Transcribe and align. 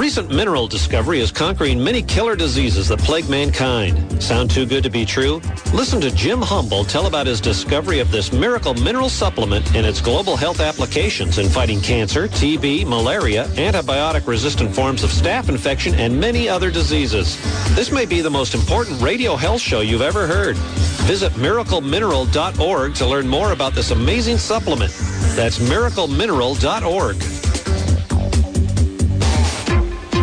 recent 0.00 0.30
mineral 0.30 0.66
discovery 0.66 1.20
is 1.20 1.30
conquering 1.30 1.84
many 1.84 2.00
killer 2.00 2.34
diseases 2.34 2.88
that 2.88 2.98
plague 3.00 3.28
mankind. 3.28 4.22
Sound 4.22 4.50
too 4.50 4.64
good 4.64 4.82
to 4.82 4.88
be 4.88 5.04
true? 5.04 5.42
Listen 5.74 6.00
to 6.00 6.10
Jim 6.10 6.40
Humble 6.40 6.84
tell 6.84 7.06
about 7.06 7.26
his 7.26 7.38
discovery 7.38 7.98
of 7.98 8.10
this 8.10 8.32
miracle 8.32 8.72
mineral 8.72 9.10
supplement 9.10 9.76
and 9.76 9.84
its 9.86 10.00
global 10.00 10.38
health 10.38 10.60
applications 10.60 11.36
in 11.36 11.50
fighting 11.50 11.82
cancer, 11.82 12.28
TB, 12.28 12.86
malaria, 12.86 13.44
antibiotic-resistant 13.56 14.74
forms 14.74 15.04
of 15.04 15.10
staph 15.10 15.50
infection, 15.50 15.94
and 15.96 16.18
many 16.18 16.48
other 16.48 16.70
diseases. 16.70 17.36
This 17.76 17.92
may 17.92 18.06
be 18.06 18.22
the 18.22 18.30
most 18.30 18.54
important 18.54 19.02
radio 19.02 19.36
health 19.36 19.60
show 19.60 19.80
you've 19.82 20.00
ever 20.00 20.26
heard. 20.26 20.56
Visit 21.04 21.32
miraclemineral.org 21.32 22.94
to 22.94 23.06
learn 23.06 23.28
more 23.28 23.52
about 23.52 23.74
this 23.74 23.90
amazing 23.90 24.38
supplement. 24.38 24.92
That's 25.36 25.58
miraclemineral.org. 25.58 27.39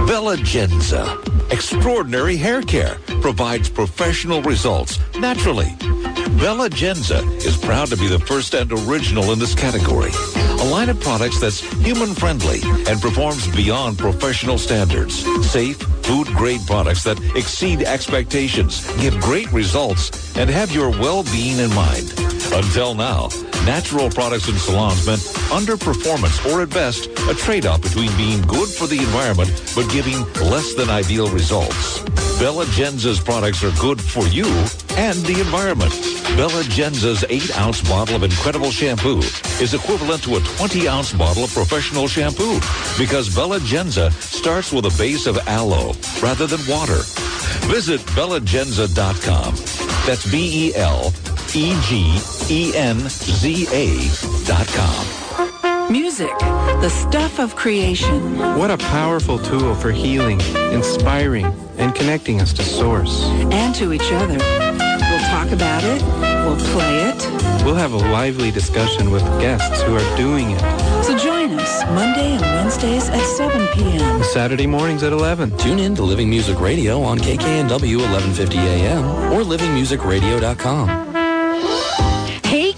Belegenza. 0.08 1.52
Extraordinary 1.52 2.38
hair 2.38 2.62
care 2.62 2.98
provides 3.20 3.68
professional 3.68 4.42
results 4.42 5.00
naturally. 5.20 5.68
Belegenza 6.40 7.22
is 7.46 7.58
proud 7.58 7.90
to 7.90 7.98
be 7.98 8.08
the 8.08 8.20
first 8.20 8.54
and 8.54 8.72
original 8.72 9.34
in 9.34 9.40
this 9.40 9.54
category. 9.54 10.12
Line 10.78 10.90
of 10.90 11.00
products 11.00 11.40
that's 11.40 11.60
human 11.84 12.14
friendly 12.14 12.60
and 12.88 13.02
performs 13.02 13.48
beyond 13.56 13.98
professional 13.98 14.60
standards. 14.60 15.26
Safe, 15.44 15.76
food 16.06 16.28
grade 16.28 16.62
products 16.68 17.04
that 17.04 17.20
exceed 17.36 17.82
expectations, 17.82 18.86
give 18.98 19.20
great 19.20 19.52
results, 19.52 20.38
and 20.38 20.48
have 20.52 20.72
your 20.72 20.92
well 20.92 21.24
being 21.24 21.58
in 21.58 21.74
mind. 21.74 22.14
Until 22.54 22.94
now, 22.94 23.30
natural 23.66 24.12
products 24.12 24.50
in 24.50 24.56
salons 24.58 25.04
meant 25.08 25.22
underperformance 25.50 26.46
or 26.46 26.62
at 26.62 26.70
best 26.70 27.08
a 27.28 27.34
trade-off 27.34 27.82
between 27.82 28.16
being 28.16 28.44
good 28.44 28.70
for 28.70 28.86
the 28.86 29.00
environment 29.00 29.50
but 29.74 29.90
giving 29.90 30.22
less 30.52 30.76
than 30.76 30.92
ideal 30.92 31.28
results. 31.30 32.02
Belegenza's 32.38 33.20
products 33.20 33.64
are 33.64 33.72
good 33.82 34.00
for 34.00 34.28
you 34.28 34.46
and 34.98 35.18
the 35.26 35.40
environment. 35.40 35.92
Belegenza's 36.36 37.22
8-ounce 37.24 37.82
bottle 37.88 38.16
of 38.16 38.24
incredible 38.24 38.72
shampoo 38.72 39.20
is 39.62 39.74
equivalent 39.74 40.24
to 40.24 40.36
a 40.36 40.40
20-ounce 40.40 41.14
bottle 41.14 41.46
of 41.46 41.54
professional 41.54 42.08
shampoo 42.08 42.60
because 42.98 43.30
Belegenza 43.30 44.12
starts 44.12 44.74
with 44.74 44.86
a 44.86 44.96
base 44.98 45.26
of 45.28 45.38
aloe 45.48 45.94
rather 46.22 46.48
than 46.48 46.60
water. 46.68 47.00
Visit 47.72 48.02
belegenza.com. 48.18 49.56
That's 50.06 50.30
B-E-L 50.30 51.14
E-G-E-N-Z-A 51.56 52.48
dot 54.46 54.68
com. 54.68 55.92
Music, 55.92 56.38
the 56.82 56.90
stuff 56.90 57.40
of 57.40 57.56
creation. 57.56 58.38
What 58.58 58.70
a 58.70 58.78
powerful 58.78 59.40
tool 59.40 59.74
for 59.74 59.92
healing, 59.92 60.42
inspiring, 60.72 61.46
and 61.78 61.96
connecting 61.96 62.42
us 62.42 62.52
to 62.54 62.64
Source. 62.64 63.24
And 63.52 63.74
to 63.76 63.94
each 63.94 64.12
other. 64.12 64.67
We'll 65.38 65.46
talk 65.46 65.54
about 65.54 65.84
it. 65.84 66.02
We'll 66.48 66.58
play 66.74 67.04
it. 67.04 67.64
We'll 67.64 67.76
have 67.76 67.94
a 67.94 67.98
lively 67.98 68.50
discussion 68.50 69.12
with 69.12 69.22
guests 69.40 69.84
who 69.84 69.96
are 69.96 70.18
doing 70.18 70.50
it. 70.50 70.62
So 71.04 71.16
join 71.16 71.52
us 71.60 71.84
Monday 71.92 72.32
and 72.32 72.42
Wednesdays 72.42 73.08
at 73.10 73.24
7 73.38 73.68
p.m. 73.68 74.24
Saturday 74.24 74.66
mornings 74.66 75.04
at 75.04 75.14
11. 75.14 75.56
Tune 75.58 75.78
in 75.78 75.94
to 75.96 76.02
Living 76.02 76.28
Music 76.28 76.60
Radio 76.60 77.04
on 77.04 77.20
KKNW 77.20 77.98
1150 77.98 78.58
AM 78.58 79.06
or 79.32 79.44
livingmusicradio.com. 79.44 81.17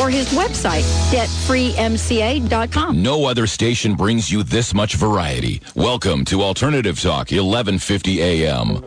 or 0.00 0.10
his 0.10 0.28
website, 0.30 0.82
debtfreemca.com. 1.12 3.02
No 3.02 3.24
other 3.24 3.46
station 3.46 3.94
brings 3.94 4.30
you 4.30 4.42
this 4.42 4.74
much 4.74 4.96
variety. 4.96 5.62
Welcome 5.74 6.24
to 6.26 6.42
Alternative 6.42 6.98
Talk, 7.00 7.30
1150 7.30 8.22
AM. 8.22 8.82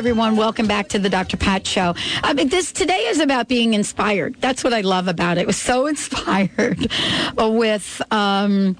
Everyone. 0.00 0.34
Welcome 0.34 0.66
back 0.66 0.88
to 0.88 0.98
the 0.98 1.10
Dr. 1.10 1.36
Pat 1.36 1.66
Show. 1.66 1.94
I 2.22 2.32
mean, 2.32 2.48
this 2.48 2.72
today 2.72 3.08
is 3.08 3.20
about 3.20 3.48
being 3.48 3.74
inspired. 3.74 4.34
That's 4.40 4.64
what 4.64 4.72
I 4.72 4.80
love 4.80 5.08
about 5.08 5.36
it. 5.36 5.42
It 5.42 5.46
was 5.46 5.58
so 5.58 5.86
inspired 5.88 6.90
with. 7.36 8.00
Um, 8.10 8.78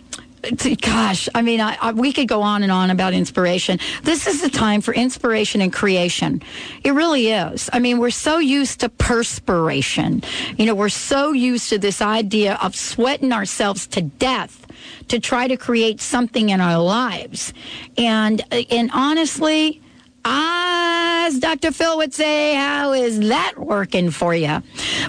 Gosh, 0.81 1.29
I 1.35 1.43
mean, 1.43 1.61
I, 1.61 1.77
I, 1.79 1.93
we 1.93 2.15
could 2.15 2.27
go 2.27 2.41
on 2.41 2.63
and 2.63 2.73
on 2.73 2.89
about 2.89 3.13
inspiration. 3.13 3.79
This 4.05 4.27
is 4.27 4.41
the 4.41 4.49
time 4.49 4.81
for 4.81 4.95
inspiration 4.95 5.61
and 5.61 5.71
creation. 5.71 6.41
It 6.83 6.93
really 6.93 7.29
is. 7.29 7.69
I 7.75 7.79
mean, 7.79 7.99
we're 7.99 8.09
so 8.09 8.39
used 8.39 8.81
to 8.81 8.89
perspiration. 8.89 10.23
You 10.57 10.65
know, 10.65 10.75
we're 10.75 10.89
so 10.89 11.33
used 11.33 11.69
to 11.69 11.79
this 11.79 12.01
idea 12.01 12.55
of 12.63 12.75
sweating 12.75 13.33
ourselves 13.33 13.87
to 13.89 14.01
death 14.01 14.67
to 15.09 15.21
try 15.21 15.47
to 15.47 15.59
create 15.59 16.01
something 16.01 16.49
in 16.49 16.63
our 16.63 16.83
lives. 16.83 17.53
And, 17.99 18.41
and 18.71 18.91
honestly, 18.95 19.83
as 20.25 21.39
Dr. 21.39 21.73
Phil 21.73 21.97
would 21.99 22.15
say, 22.15 22.55
how 22.55 22.93
is 22.93 23.21
that 23.29 23.55
working 23.57 24.11
for 24.11 24.35
you? 24.35 24.63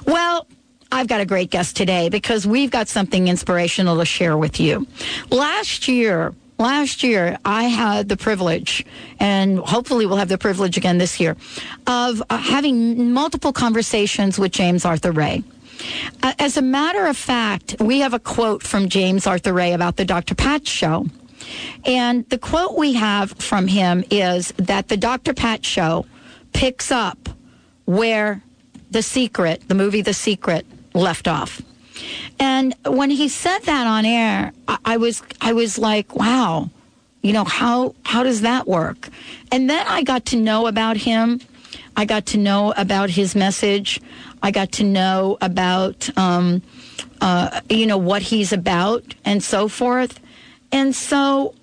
Well, 0.06 0.48
I've 0.92 1.08
got 1.08 1.22
a 1.22 1.26
great 1.26 1.50
guest 1.50 1.76
today 1.76 2.10
because 2.10 2.46
we've 2.46 2.72
got 2.72 2.88
something 2.88 3.28
inspirational 3.28 3.98
to 3.98 4.06
share 4.06 4.38
with 4.38 4.60
you. 4.60 4.88
Last 5.30 5.88
year, 5.88 6.34
last 6.58 7.02
year 7.02 7.38
I 7.46 7.64
had 7.64 8.10
the 8.10 8.18
privilege, 8.18 8.85
and 9.20 9.59
hopefully 9.59 10.06
we'll 10.06 10.18
have 10.18 10.30
the 10.30 10.38
privilege 10.38 10.78
again 10.78 10.97
this 10.97 11.20
year, 11.20 11.38
of 11.88 12.22
uh, 12.30 12.38
having 12.38 13.14
multiple 13.14 13.53
conversations 13.53 14.38
with 14.38 14.52
James 14.52 14.84
Arthur 14.84 15.12
Ray. 15.12 15.44
Uh, 16.22 16.34
as 16.40 16.58
a 16.58 16.62
matter 16.62 17.08
of 17.08 17.18
fact, 17.18 17.78
we 17.80 18.00
have 18.00 18.14
a 18.14 18.20
quote 18.20 18.62
from 18.62 18.90
James 18.90 19.26
Arthur 19.26 19.53
Ray 19.53 19.74
about 19.74 19.96
the 19.96 20.06
Dr. 20.06 20.35
Pat 20.35 20.68
show. 20.68 21.08
And 21.86 22.28
the 22.30 22.38
quote 22.38 22.78
we 22.78 22.94
have 22.94 23.32
from 23.34 23.68
him 23.68 24.03
is 24.09 24.53
that 24.58 24.88
the 24.88 24.98
Dr. 24.98 25.34
Pat 25.34 25.66
show 25.66 26.06
picks 26.53 26.92
up 26.92 27.30
where 27.86 28.42
The 28.92 29.02
Secret, 29.02 29.68
the 29.68 29.76
movie 29.76 30.02
The 30.02 30.14
Secret, 30.14 30.66
left 30.94 31.28
off. 31.28 31.62
And 32.40 32.74
when 32.86 33.09
he 33.09 33.28
said 33.28 33.59
that 33.59 33.88
on 33.88 34.06
air, 34.06 34.53
I, 34.68 34.78
I 34.86 34.98
was 34.98 35.22
I 35.40 35.53
was 35.53 35.78
like, 35.78 36.16
wow, 36.16 36.70
you 37.22 37.34
know, 37.34 37.44
how 37.44 37.96
how 38.04 38.24
does 38.24 38.42
that 38.42 38.68
work? 38.68 39.09
And 39.52 39.70
then 39.70 39.86
I 39.88 40.04
got 40.04 40.26
to 40.28 40.38
know 40.38 40.68
about 40.68 40.97
him. 40.97 41.42
I 41.96 42.06
got 42.06 42.26
to 42.28 42.38
know 42.38 42.74
about 42.78 43.09
his 43.09 43.36
message. 43.36 44.02
I 44.42 44.52
got 44.52 44.72
to 44.74 44.84
know 44.84 45.38
about 45.42 46.09
um, 46.18 46.62
uh, 47.20 47.62
you 47.70 47.86
know 47.86 47.97
what 47.97 48.22
he's 48.22 48.52
about 48.54 49.04
and 49.24 49.44
so 49.44 49.68
forth. 49.68 50.20
And 50.72 50.96
so 50.96 51.53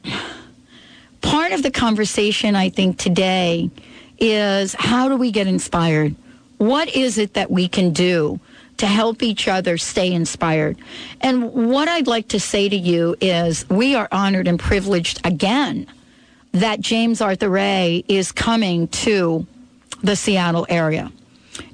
part 1.21 1.53
of 1.53 1.63
the 1.63 1.71
conversation, 1.71 2.55
I 2.55 2.69
think, 2.69 2.99
today 2.99 3.71
is 4.19 4.75
how 4.75 5.09
do 5.09 5.17
we 5.17 5.31
get 5.31 5.47
inspired? 5.47 6.15
What 6.59 6.89
is 6.95 7.19
it 7.19 7.35
that 7.35 7.51
we 7.51 7.69
can 7.69 7.93
do 7.93 8.41
to 8.79 8.87
help 8.87 9.23
each 9.23 9.49
other 9.49 9.79
stay 9.79 10.13
inspired? 10.13 10.77
And 11.21 11.53
what 11.53 11.89
I'd 11.89 12.07
like 12.07 12.29
to 12.29 12.41
say 12.41 12.69
to 12.69 12.77
you 12.77 13.17
is 13.21 13.69
we 13.71 13.95
are 13.95 14.09
honored 14.11 14.49
and 14.49 14.59
privileged 14.59 15.25
again 15.25 15.87
that 16.53 16.81
James 16.81 17.21
Arthur 17.21 17.49
Ray 17.49 18.05
is 18.09 18.33
coming 18.33 18.89
to 18.89 19.47
the 20.03 20.17
Seattle 20.17 20.67
area. 20.69 21.13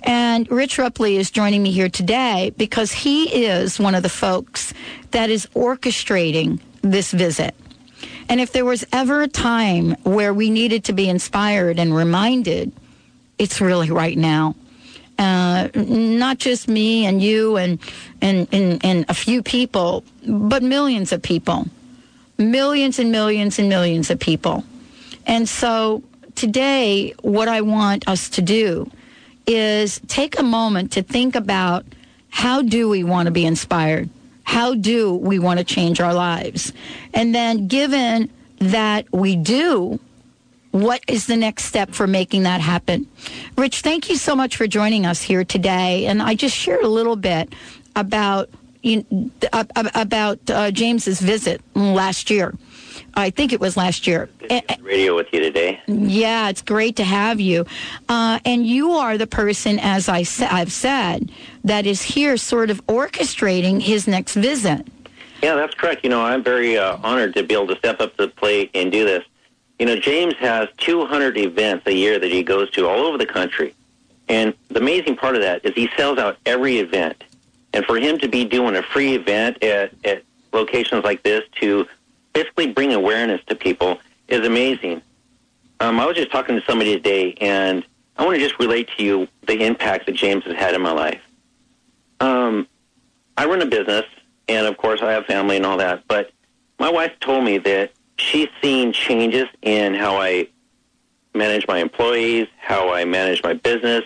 And 0.02 0.50
Rich 0.50 0.76
Rupley 0.76 1.16
is 1.16 1.30
joining 1.30 1.62
me 1.62 1.70
here 1.70 1.88
today 1.88 2.52
because 2.56 2.92
he 2.92 3.44
is 3.44 3.78
one 3.78 3.94
of 3.94 4.02
the 4.02 4.08
folks 4.08 4.72
that 5.10 5.30
is 5.30 5.46
orchestrating 5.54 6.60
this 6.84 7.12
visit. 7.12 7.54
And 8.28 8.40
if 8.40 8.52
there 8.52 8.64
was 8.64 8.84
ever 8.92 9.22
a 9.22 9.28
time 9.28 9.92
where 10.02 10.32
we 10.32 10.50
needed 10.50 10.84
to 10.84 10.92
be 10.92 11.08
inspired 11.08 11.78
and 11.78 11.94
reminded, 11.94 12.72
it's 13.38 13.60
really 13.60 13.90
right 13.90 14.16
now. 14.16 14.54
Uh, 15.18 15.68
not 15.74 16.38
just 16.38 16.66
me 16.66 17.06
and 17.06 17.22
you 17.22 17.56
and, 17.56 17.78
and, 18.20 18.48
and, 18.52 18.84
and 18.84 19.04
a 19.08 19.14
few 19.14 19.42
people, 19.42 20.04
but 20.26 20.62
millions 20.62 21.12
of 21.12 21.22
people. 21.22 21.66
Millions 22.36 22.98
and 22.98 23.12
millions 23.12 23.58
and 23.58 23.68
millions 23.68 24.10
of 24.10 24.18
people. 24.18 24.64
And 25.26 25.48
so 25.48 26.02
today, 26.34 27.14
what 27.22 27.48
I 27.48 27.60
want 27.60 28.08
us 28.08 28.28
to 28.30 28.42
do 28.42 28.90
is 29.46 30.00
take 30.08 30.38
a 30.38 30.42
moment 30.42 30.92
to 30.92 31.02
think 31.02 31.36
about 31.36 31.84
how 32.30 32.62
do 32.62 32.88
we 32.88 33.04
want 33.04 33.26
to 33.26 33.30
be 33.30 33.46
inspired? 33.46 34.10
How 34.44 34.74
do 34.74 35.14
we 35.14 35.38
want 35.38 35.58
to 35.58 35.64
change 35.64 36.00
our 36.00 36.14
lives? 36.14 36.72
And 37.12 37.34
then, 37.34 37.66
given 37.66 38.30
that 38.58 39.10
we 39.12 39.36
do, 39.36 39.98
what 40.70 41.02
is 41.06 41.26
the 41.26 41.36
next 41.36 41.64
step 41.64 41.90
for 41.90 42.06
making 42.06 42.42
that 42.44 42.60
happen? 42.60 43.06
Rich, 43.56 43.80
thank 43.80 44.10
you 44.10 44.16
so 44.16 44.34
much 44.34 44.56
for 44.56 44.66
joining 44.66 45.06
us 45.06 45.22
here 45.22 45.44
today. 45.44 46.06
And 46.06 46.22
I 46.22 46.34
just 46.34 46.56
shared 46.56 46.82
a 46.82 46.88
little 46.88 47.16
bit 47.16 47.52
about 47.94 48.50
you, 48.82 49.30
about 49.52 50.50
uh, 50.50 50.70
James's 50.70 51.20
visit 51.20 51.60
last 51.74 52.30
year. 52.30 52.54
I 53.16 53.30
think 53.30 53.52
it 53.52 53.60
was 53.60 53.76
last 53.76 54.06
year. 54.06 54.28
Radio 54.80 55.14
with 55.14 55.32
you 55.32 55.40
today. 55.40 55.80
Yeah, 55.86 56.48
it's 56.48 56.62
great 56.62 56.96
to 56.96 57.04
have 57.04 57.40
you. 57.40 57.66
Uh, 58.08 58.40
and 58.44 58.66
you 58.66 58.92
are 58.92 59.16
the 59.16 59.26
person, 59.26 59.78
as 59.78 60.08
I 60.08 60.24
sa- 60.24 60.48
I've 60.50 60.72
said, 60.72 61.30
that 61.62 61.86
is 61.86 62.02
here 62.02 62.36
sort 62.36 62.70
of 62.70 62.84
orchestrating 62.86 63.80
his 63.80 64.06
next 64.06 64.34
visit. 64.34 64.86
Yeah, 65.42 65.54
that's 65.54 65.74
correct. 65.74 66.04
You 66.04 66.10
know, 66.10 66.22
I'm 66.24 66.42
very 66.42 66.78
uh, 66.78 66.96
honored 67.02 67.34
to 67.34 67.42
be 67.42 67.54
able 67.54 67.68
to 67.68 67.76
step 67.76 68.00
up 68.00 68.16
to 68.16 68.26
the 68.26 68.32
plate 68.32 68.70
and 68.74 68.90
do 68.90 69.04
this. 69.04 69.24
You 69.78 69.86
know, 69.86 69.96
James 69.96 70.34
has 70.36 70.68
200 70.78 71.36
events 71.36 71.86
a 71.86 71.92
year 71.92 72.18
that 72.18 72.30
he 72.30 72.42
goes 72.42 72.70
to 72.72 72.88
all 72.88 73.00
over 73.06 73.18
the 73.18 73.26
country. 73.26 73.74
And 74.28 74.54
the 74.68 74.80
amazing 74.80 75.16
part 75.16 75.36
of 75.36 75.42
that 75.42 75.64
is 75.64 75.74
he 75.74 75.90
sells 75.96 76.18
out 76.18 76.38
every 76.46 76.78
event. 76.78 77.22
And 77.72 77.84
for 77.84 77.96
him 77.96 78.18
to 78.18 78.28
be 78.28 78.44
doing 78.44 78.76
a 78.76 78.82
free 78.82 79.14
event 79.14 79.62
at, 79.62 79.92
at 80.04 80.22
locations 80.52 81.04
like 81.04 81.22
this 81.22 81.42
to 81.60 81.86
bring 82.56 82.92
awareness 82.92 83.40
to 83.46 83.54
people 83.54 83.98
is 84.28 84.46
amazing. 84.46 85.02
Um, 85.80 86.00
I 86.00 86.06
was 86.06 86.16
just 86.16 86.30
talking 86.30 86.58
to 86.58 86.64
somebody 86.64 86.94
today, 86.94 87.34
and 87.40 87.84
I 88.16 88.24
want 88.24 88.36
to 88.36 88.40
just 88.40 88.58
relate 88.58 88.88
to 88.96 89.02
you 89.02 89.28
the 89.46 89.64
impact 89.64 90.06
that 90.06 90.14
James 90.14 90.44
has 90.44 90.54
had 90.54 90.74
in 90.74 90.80
my 90.80 90.92
life. 90.92 91.20
Um, 92.20 92.68
I 93.36 93.46
run 93.46 93.60
a 93.60 93.66
business, 93.66 94.06
and 94.48 94.66
of 94.66 94.76
course, 94.76 95.02
I 95.02 95.12
have 95.12 95.26
family 95.26 95.56
and 95.56 95.66
all 95.66 95.76
that. 95.78 96.04
But 96.06 96.30
my 96.78 96.90
wife 96.90 97.12
told 97.20 97.44
me 97.44 97.58
that 97.58 97.90
she's 98.18 98.48
seen 98.62 98.92
changes 98.92 99.46
in 99.62 99.94
how 99.94 100.16
I 100.16 100.48
manage 101.34 101.66
my 101.66 101.78
employees, 101.78 102.46
how 102.58 102.92
I 102.92 103.04
manage 103.04 103.42
my 103.42 103.54
business, 103.54 104.04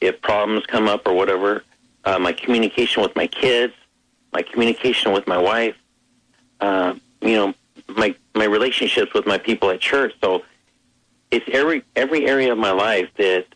if 0.00 0.20
problems 0.20 0.66
come 0.66 0.88
up 0.88 1.06
or 1.06 1.14
whatever, 1.14 1.64
uh, 2.04 2.18
my 2.18 2.32
communication 2.32 3.02
with 3.02 3.16
my 3.16 3.26
kids, 3.26 3.72
my 4.32 4.42
communication 4.42 5.12
with 5.12 5.26
my 5.26 5.38
wife. 5.38 5.74
Uh, 6.60 6.94
you 7.22 7.34
know, 7.34 7.54
my 7.88 8.14
my 8.34 8.44
relationships 8.44 9.14
with 9.14 9.26
my 9.26 9.38
people 9.38 9.70
at 9.70 9.80
church. 9.80 10.12
So 10.22 10.42
it's 11.30 11.46
every 11.52 11.82
every 11.94 12.26
area 12.26 12.52
of 12.52 12.58
my 12.58 12.72
life 12.72 13.08
that 13.16 13.46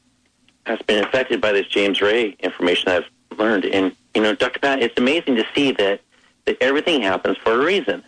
has 0.66 0.80
been 0.82 1.02
affected 1.04 1.40
by 1.40 1.52
this 1.52 1.66
James 1.66 2.00
Ray 2.00 2.36
information 2.40 2.88
I've 2.88 3.38
learned. 3.38 3.64
And 3.64 3.94
you 4.14 4.22
know, 4.22 4.34
Dr. 4.34 4.60
Pat, 4.60 4.82
it's 4.82 4.98
amazing 4.98 5.36
to 5.36 5.44
see 5.54 5.72
that 5.72 6.00
that 6.46 6.56
everything 6.60 7.02
happens 7.02 7.36
for 7.38 7.52
a 7.52 7.64
reason. 7.64 8.02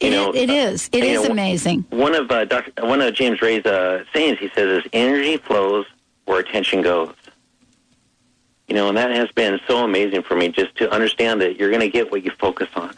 You 0.00 0.08
it, 0.08 0.10
know, 0.12 0.34
it 0.34 0.48
is. 0.48 0.88
It 0.92 1.04
is 1.04 1.24
know, 1.24 1.30
amazing. 1.30 1.84
One 1.90 2.14
of 2.14 2.30
uh, 2.30 2.44
Dr. 2.46 2.86
One 2.86 3.00
of 3.00 3.12
James 3.14 3.42
Ray's 3.42 3.64
uh, 3.66 4.04
sayings, 4.12 4.38
he 4.38 4.48
says, 4.54 4.84
is 4.84 4.90
energy 4.92 5.36
flows 5.36 5.86
where 6.24 6.40
attention 6.40 6.82
goes. 6.82 7.14
You 8.66 8.76
know, 8.76 8.88
and 8.88 8.96
that 8.96 9.10
has 9.10 9.30
been 9.32 9.58
so 9.66 9.84
amazing 9.84 10.22
for 10.22 10.36
me 10.36 10.48
just 10.48 10.76
to 10.76 10.90
understand 10.90 11.40
that 11.40 11.56
you're 11.56 11.70
going 11.70 11.80
to 11.80 11.88
get 11.88 12.12
what 12.12 12.24
you 12.24 12.30
focus 12.38 12.68
on. 12.76 12.94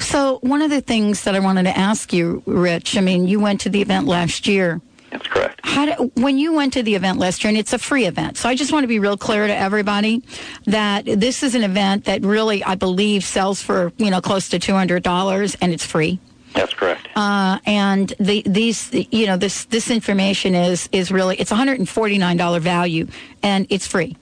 So, 0.00 0.38
one 0.42 0.62
of 0.62 0.70
the 0.70 0.80
things 0.80 1.24
that 1.24 1.34
I 1.34 1.40
wanted 1.40 1.64
to 1.64 1.76
ask 1.76 2.12
you, 2.12 2.42
Rich, 2.46 2.96
I 2.96 3.00
mean, 3.00 3.28
you 3.28 3.38
went 3.38 3.60
to 3.62 3.68
the 3.68 3.82
event 3.82 4.06
last 4.06 4.46
year. 4.46 4.80
That's 5.10 5.26
correct. 5.26 5.60
How 5.64 5.86
do, 5.86 6.12
when 6.14 6.38
you 6.38 6.52
went 6.52 6.72
to 6.74 6.82
the 6.82 6.94
event 6.94 7.18
last 7.18 7.42
year, 7.42 7.48
and 7.48 7.58
it's 7.58 7.72
a 7.72 7.78
free 7.78 8.06
event, 8.06 8.36
so 8.36 8.48
I 8.48 8.54
just 8.54 8.72
want 8.72 8.84
to 8.84 8.88
be 8.88 8.98
real 8.98 9.16
clear 9.16 9.46
to 9.46 9.54
everybody 9.54 10.22
that 10.66 11.04
this 11.04 11.42
is 11.42 11.54
an 11.54 11.64
event 11.64 12.04
that 12.04 12.22
really, 12.22 12.62
I 12.64 12.76
believe, 12.76 13.24
sells 13.24 13.60
for 13.60 13.92
you 13.98 14.10
know 14.10 14.20
close 14.20 14.48
to 14.50 14.58
two 14.58 14.74
hundred 14.74 15.02
dollars, 15.02 15.56
and 15.60 15.72
it's 15.72 15.84
free. 15.84 16.18
That's 16.54 16.74
correct. 16.74 17.08
Uh, 17.14 17.58
and 17.64 18.12
the, 18.18 18.42
these, 18.46 18.90
you 18.92 19.26
know, 19.26 19.36
this 19.36 19.66
this 19.66 19.90
information 19.90 20.54
is 20.54 20.88
is 20.92 21.10
really 21.12 21.36
it's 21.36 21.50
one 21.50 21.58
hundred 21.58 21.78
and 21.78 21.88
forty 21.88 22.18
nine 22.18 22.36
dollar 22.36 22.60
value, 22.60 23.06
and 23.42 23.66
it's 23.70 23.86
free. 23.86 24.16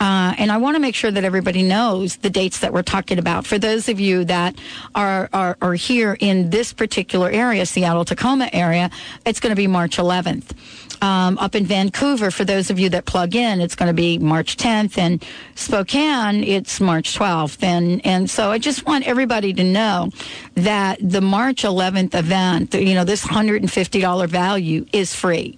Uh, 0.00 0.34
and 0.38 0.52
I 0.52 0.58
want 0.58 0.76
to 0.76 0.80
make 0.80 0.94
sure 0.94 1.10
that 1.10 1.24
everybody 1.24 1.62
knows 1.62 2.16
the 2.16 2.30
dates 2.30 2.60
that 2.60 2.72
we're 2.72 2.82
talking 2.82 3.18
about. 3.18 3.46
For 3.46 3.58
those 3.58 3.88
of 3.88 3.98
you 3.98 4.24
that 4.24 4.56
are, 4.94 5.28
are, 5.32 5.56
are 5.60 5.74
here 5.74 6.16
in 6.20 6.50
this 6.50 6.72
particular 6.72 7.30
area, 7.30 7.66
Seattle 7.66 8.04
Tacoma 8.04 8.48
area, 8.52 8.90
it's 9.26 9.40
going 9.40 9.50
to 9.50 9.56
be 9.56 9.66
March 9.66 9.96
11th. 9.96 10.52
Um, 11.00 11.38
up 11.38 11.54
in 11.54 11.64
Vancouver, 11.64 12.30
for 12.30 12.44
those 12.44 12.70
of 12.70 12.78
you 12.78 12.88
that 12.90 13.04
plug 13.04 13.36
in, 13.36 13.60
it's 13.60 13.76
going 13.76 13.86
to 13.88 13.94
be 13.94 14.18
March 14.18 14.56
10th, 14.56 14.98
and 14.98 15.24
Spokane, 15.54 16.42
it's 16.42 16.80
March 16.80 17.16
12th. 17.16 17.62
And, 17.62 18.04
and 18.04 18.28
so 18.28 18.50
I 18.50 18.58
just 18.58 18.84
want 18.84 19.06
everybody 19.06 19.52
to 19.52 19.64
know 19.64 20.10
that 20.54 20.98
the 21.00 21.20
March 21.20 21.62
11th 21.62 22.14
event, 22.14 22.74
you 22.74 22.94
know, 22.94 23.04
this 23.04 23.24
$150 23.24 24.28
value 24.28 24.86
is 24.92 25.14
free. 25.14 25.56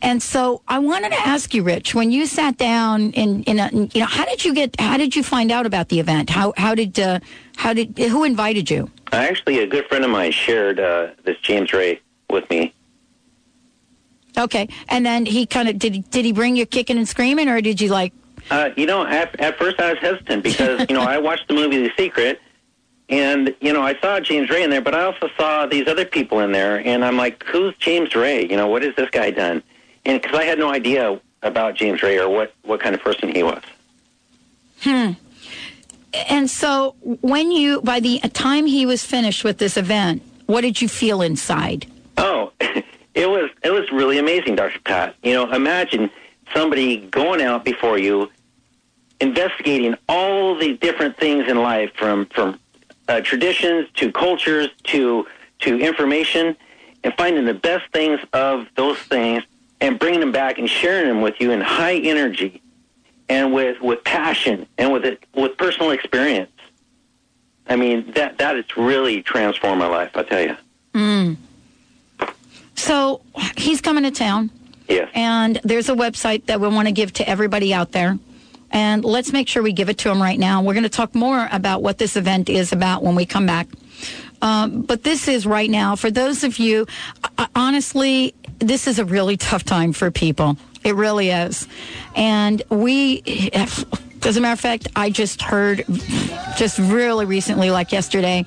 And 0.00 0.22
so 0.22 0.62
I 0.68 0.78
wanted 0.78 1.12
to 1.12 1.20
ask 1.20 1.54
you, 1.54 1.62
Rich, 1.62 1.94
when 1.94 2.10
you 2.10 2.26
sat 2.26 2.56
down 2.56 3.12
and, 3.14 3.44
in 3.48 3.58
a, 3.58 3.70
you 3.72 4.00
know, 4.00 4.06
how 4.06 4.24
did 4.24 4.44
you 4.44 4.54
get, 4.54 4.78
how 4.80 4.96
did 4.96 5.14
you 5.16 5.22
find 5.22 5.50
out 5.50 5.66
about 5.66 5.88
the 5.88 6.00
event? 6.00 6.30
How, 6.30 6.52
how 6.56 6.74
did, 6.74 6.98
uh, 6.98 7.20
how 7.56 7.72
did, 7.72 7.98
who 7.98 8.24
invited 8.24 8.70
you? 8.70 8.90
Actually, 9.12 9.58
a 9.58 9.66
good 9.66 9.86
friend 9.86 10.04
of 10.04 10.10
mine 10.10 10.32
shared 10.32 10.80
uh, 10.80 11.08
this 11.24 11.36
James 11.42 11.72
Ray 11.72 12.00
with 12.30 12.48
me. 12.48 12.72
Okay, 14.38 14.66
and 14.88 15.04
then 15.04 15.26
he 15.26 15.44
kind 15.44 15.68
of 15.68 15.78
did. 15.78 16.08
Did 16.10 16.24
he 16.24 16.32
bring 16.32 16.56
you 16.56 16.64
kicking 16.64 16.96
and 16.96 17.06
screaming, 17.06 17.50
or 17.50 17.60
did 17.60 17.82
you 17.82 17.90
like? 17.90 18.14
Uh, 18.50 18.70
you 18.78 18.86
know, 18.86 19.04
at, 19.04 19.38
at 19.38 19.58
first 19.58 19.78
I 19.78 19.90
was 19.90 19.98
hesitant 19.98 20.42
because 20.42 20.86
you 20.88 20.94
know 20.96 21.02
I 21.02 21.18
watched 21.18 21.48
the 21.48 21.54
movie 21.54 21.76
The 21.76 21.92
Secret, 21.98 22.40
and 23.08 23.54
you 23.60 23.72
know 23.72 23.82
I 23.82 23.98
saw 24.00 24.20
James 24.20 24.50
Ray 24.50 24.62
in 24.62 24.70
there, 24.70 24.80
but 24.80 24.94
I 24.94 25.04
also 25.04 25.28
saw 25.36 25.66
these 25.66 25.88
other 25.88 26.04
people 26.04 26.40
in 26.40 26.52
there, 26.52 26.86
and 26.86 27.04
I'm 27.04 27.16
like, 27.16 27.44
who's 27.44 27.74
James 27.76 28.14
Ray? 28.14 28.48
You 28.48 28.56
know, 28.56 28.68
what 28.68 28.82
has 28.82 28.94
this 28.96 29.10
guy 29.10 29.30
done? 29.30 29.62
and 30.04 30.20
because 30.20 30.38
I 30.38 30.44
had 30.44 30.58
no 30.58 30.72
idea 30.72 31.20
about 31.42 31.74
James 31.74 32.02
Ray 32.02 32.18
or 32.18 32.28
what 32.28 32.54
what 32.62 32.80
kind 32.80 32.94
of 32.94 33.00
person 33.00 33.34
he 33.34 33.42
was. 33.42 33.62
Hmm. 34.80 35.12
And 36.28 36.50
so, 36.50 36.94
when 37.02 37.50
you 37.50 37.80
by 37.82 38.00
the 38.00 38.18
time 38.32 38.66
he 38.66 38.84
was 38.86 39.04
finished 39.04 39.44
with 39.44 39.58
this 39.58 39.76
event, 39.76 40.22
what 40.46 40.60
did 40.62 40.80
you 40.82 40.88
feel 40.88 41.22
inside? 41.22 41.86
Oh, 42.18 42.52
it 42.60 43.28
was 43.28 43.50
it 43.62 43.70
was 43.70 43.90
really 43.92 44.18
amazing, 44.18 44.56
Dr. 44.56 44.80
Pat. 44.80 45.14
You 45.22 45.34
know, 45.34 45.52
imagine 45.52 46.10
somebody 46.54 46.98
going 46.98 47.40
out 47.40 47.64
before 47.64 47.98
you, 47.98 48.30
investigating 49.20 49.94
all 50.08 50.54
the 50.58 50.76
different 50.76 51.16
things 51.16 51.48
in 51.48 51.62
life, 51.62 51.92
from 51.94 52.26
from 52.26 52.58
uh, 53.12 53.20
traditions 53.20 53.88
to 53.94 54.10
cultures 54.10 54.68
to 54.84 55.26
to 55.60 55.78
information, 55.78 56.56
and 57.04 57.14
finding 57.14 57.44
the 57.44 57.54
best 57.54 57.84
things 57.92 58.18
of 58.32 58.66
those 58.74 58.98
things 58.98 59.44
and 59.80 59.98
bringing 59.98 60.20
them 60.20 60.32
back 60.32 60.58
and 60.58 60.68
sharing 60.68 61.08
them 61.08 61.20
with 61.20 61.40
you 61.40 61.50
in 61.50 61.60
high 61.60 61.96
energy 61.96 62.62
and 63.28 63.52
with, 63.52 63.80
with 63.80 64.02
passion 64.04 64.66
and 64.78 64.92
with 64.92 65.04
it, 65.04 65.24
with 65.34 65.56
personal 65.56 65.90
experience. 65.90 66.50
I 67.68 67.76
mean, 67.76 68.12
that, 68.12 68.38
that 68.38 68.56
has 68.56 68.76
really 68.76 69.22
transformed 69.22 69.78
my 69.78 69.86
life, 69.86 70.10
I 70.14 70.22
tell 70.22 70.40
you. 70.40 70.56
Mm. 70.94 71.36
So 72.74 73.22
he's 73.56 73.80
coming 73.80 74.04
to 74.04 74.10
town. 74.10 74.50
Yes. 74.88 75.08
And 75.14 75.60
there's 75.64 75.88
a 75.88 75.94
website 75.94 76.46
that 76.46 76.60
we 76.60 76.68
want 76.68 76.88
to 76.88 76.92
give 76.92 77.12
to 77.14 77.28
everybody 77.28 77.72
out 77.72 77.92
there. 77.92 78.18
And 78.72 79.04
let's 79.04 79.32
make 79.32 79.48
sure 79.48 79.62
we 79.62 79.72
give 79.72 79.88
it 79.88 79.98
to 79.98 80.08
them 80.08 80.20
right 80.20 80.38
now. 80.38 80.62
We're 80.62 80.74
going 80.74 80.82
to 80.82 80.88
talk 80.88 81.14
more 81.14 81.48
about 81.52 81.82
what 81.82 81.98
this 81.98 82.16
event 82.16 82.48
is 82.48 82.72
about 82.72 83.02
when 83.02 83.14
we 83.14 83.26
come 83.26 83.46
back. 83.46 83.68
Um, 84.40 84.82
but 84.82 85.04
this 85.04 85.28
is 85.28 85.46
right 85.46 85.70
now 85.70 85.94
for 85.94 86.10
those 86.10 86.42
of 86.42 86.58
you. 86.58 86.86
Uh, 87.38 87.46
honestly, 87.54 88.34
this 88.58 88.86
is 88.86 88.98
a 88.98 89.04
really 89.04 89.36
tough 89.36 89.62
time 89.62 89.92
for 89.92 90.10
people. 90.10 90.56
It 90.84 90.96
really 90.96 91.30
is, 91.30 91.68
and 92.16 92.60
we. 92.68 93.22
As 94.24 94.36
a 94.36 94.40
matter 94.40 94.52
of 94.52 94.60
fact, 94.60 94.86
I 94.94 95.10
just 95.10 95.42
heard, 95.42 95.84
just 96.56 96.78
really 96.78 97.24
recently, 97.24 97.70
like 97.70 97.90
yesterday, 97.90 98.44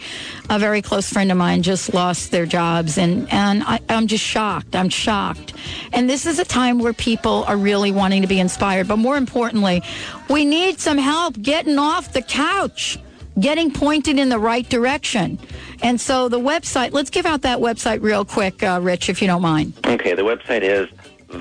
a 0.50 0.58
very 0.58 0.82
close 0.82 1.10
friend 1.10 1.32
of 1.32 1.38
mine 1.38 1.64
just 1.64 1.94
lost 1.94 2.32
their 2.32 2.46
jobs, 2.46 2.98
and 2.98 3.32
and 3.32 3.62
I, 3.64 3.80
I'm 3.90 4.08
just 4.08 4.24
shocked. 4.24 4.76
I'm 4.76 4.90
shocked. 4.90 5.54
And 5.92 6.10
this 6.10 6.26
is 6.26 6.40
a 6.40 6.46
time 6.46 6.80
where 6.80 6.94
people 6.94 7.44
are 7.44 7.58
really 7.58 7.92
wanting 7.92 8.22
to 8.22 8.28
be 8.28 8.40
inspired, 8.40 8.88
but 8.88 8.98
more 8.98 9.18
importantly, 9.18 9.84
we 10.30 10.46
need 10.46 10.80
some 10.80 10.98
help 10.98 11.42
getting 11.42 11.78
off 11.78 12.14
the 12.14 12.22
couch 12.22 12.98
getting 13.38 13.70
pointed 13.70 14.18
in 14.18 14.30
the 14.30 14.40
right 14.40 14.70
direction. 14.70 15.38
And 15.84 16.00
so 16.00 16.30
the 16.30 16.40
website, 16.40 16.94
let's 16.94 17.10
give 17.10 17.26
out 17.26 17.42
that 17.42 17.60
website 17.60 18.02
real 18.02 18.24
quick, 18.24 18.64
uh, 18.64 18.80
Rich, 18.82 19.10
if 19.10 19.22
you 19.22 19.28
don't 19.28 19.42
mind. 19.42 19.74
Okay, 19.86 20.14
the 20.14 20.22
website 20.22 20.62
is 20.62 20.88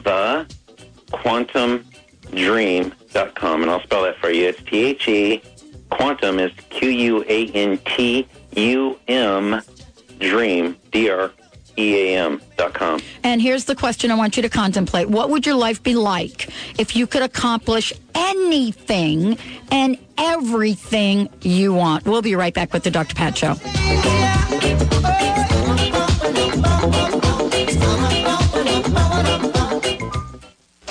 the 0.02 0.44
quantumdream.com, 3.14 3.62
and 3.62 3.70
I'll 3.70 3.82
spell 3.82 4.02
that 4.02 4.18
for 4.18 4.30
you. 4.30 4.48
It's 4.48 4.62
T 4.62 4.84
H 4.84 5.08
E, 5.08 5.42
quantum 5.90 6.38
is 6.38 6.52
Q 6.70 6.88
U 6.88 7.24
A 7.28 7.48
N 7.48 7.78
T 7.78 8.26
U 8.56 8.98
M, 9.08 9.62
dream, 10.18 10.76
D 10.92 11.10
R 11.10 11.30
E 11.76 12.14
A 12.14 12.18
M 12.18 12.40
dot 12.56 12.74
com. 12.74 13.00
And 13.22 13.40
here's 13.40 13.64
the 13.64 13.74
question 13.76 14.10
I 14.10 14.14
want 14.14 14.36
you 14.36 14.42
to 14.42 14.48
contemplate. 14.48 15.08
What 15.08 15.30
would 15.30 15.46
your 15.46 15.56
life 15.56 15.82
be 15.82 15.94
like 15.94 16.48
if 16.78 16.96
you 16.96 17.06
could 17.06 17.22
accomplish 17.22 17.92
anything 18.14 19.38
and 19.70 19.98
everything 20.18 21.28
you 21.42 21.74
want? 21.74 22.04
We'll 22.06 22.22
be 22.22 22.34
right 22.36 22.54
back 22.54 22.72
with 22.72 22.84
the 22.84 22.90
Dr. 22.90 23.14
Pat 23.14 23.36
Show. 23.36 23.54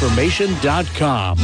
totaltransformation.com. 0.00 1.36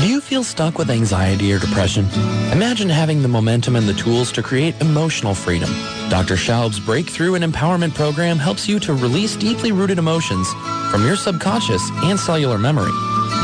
Do 0.00 0.08
you 0.08 0.20
feel 0.20 0.42
stuck 0.42 0.78
with 0.78 0.90
anxiety 0.90 1.52
or 1.52 1.58
depression? 1.58 2.06
Imagine 2.52 2.88
having 2.88 3.20
the 3.22 3.28
momentum 3.28 3.76
and 3.76 3.86
the 3.88 3.94
tools 3.94 4.32
to 4.32 4.42
create 4.42 4.80
emotional 4.80 5.34
freedom. 5.34 5.70
Dr. 6.08 6.36
Schaub's 6.36 6.80
Breakthrough 6.80 7.34
and 7.34 7.44
Empowerment 7.44 7.94
Program 7.94 8.38
helps 8.38 8.66
you 8.68 8.78
to 8.80 8.94
release 8.94 9.36
deeply 9.36 9.70
rooted 9.72 9.98
emotions 9.98 10.50
from 10.90 11.06
your 11.06 11.16
subconscious 11.16 11.82
and 12.02 12.18
cellular 12.18 12.58
memory, 12.58 12.90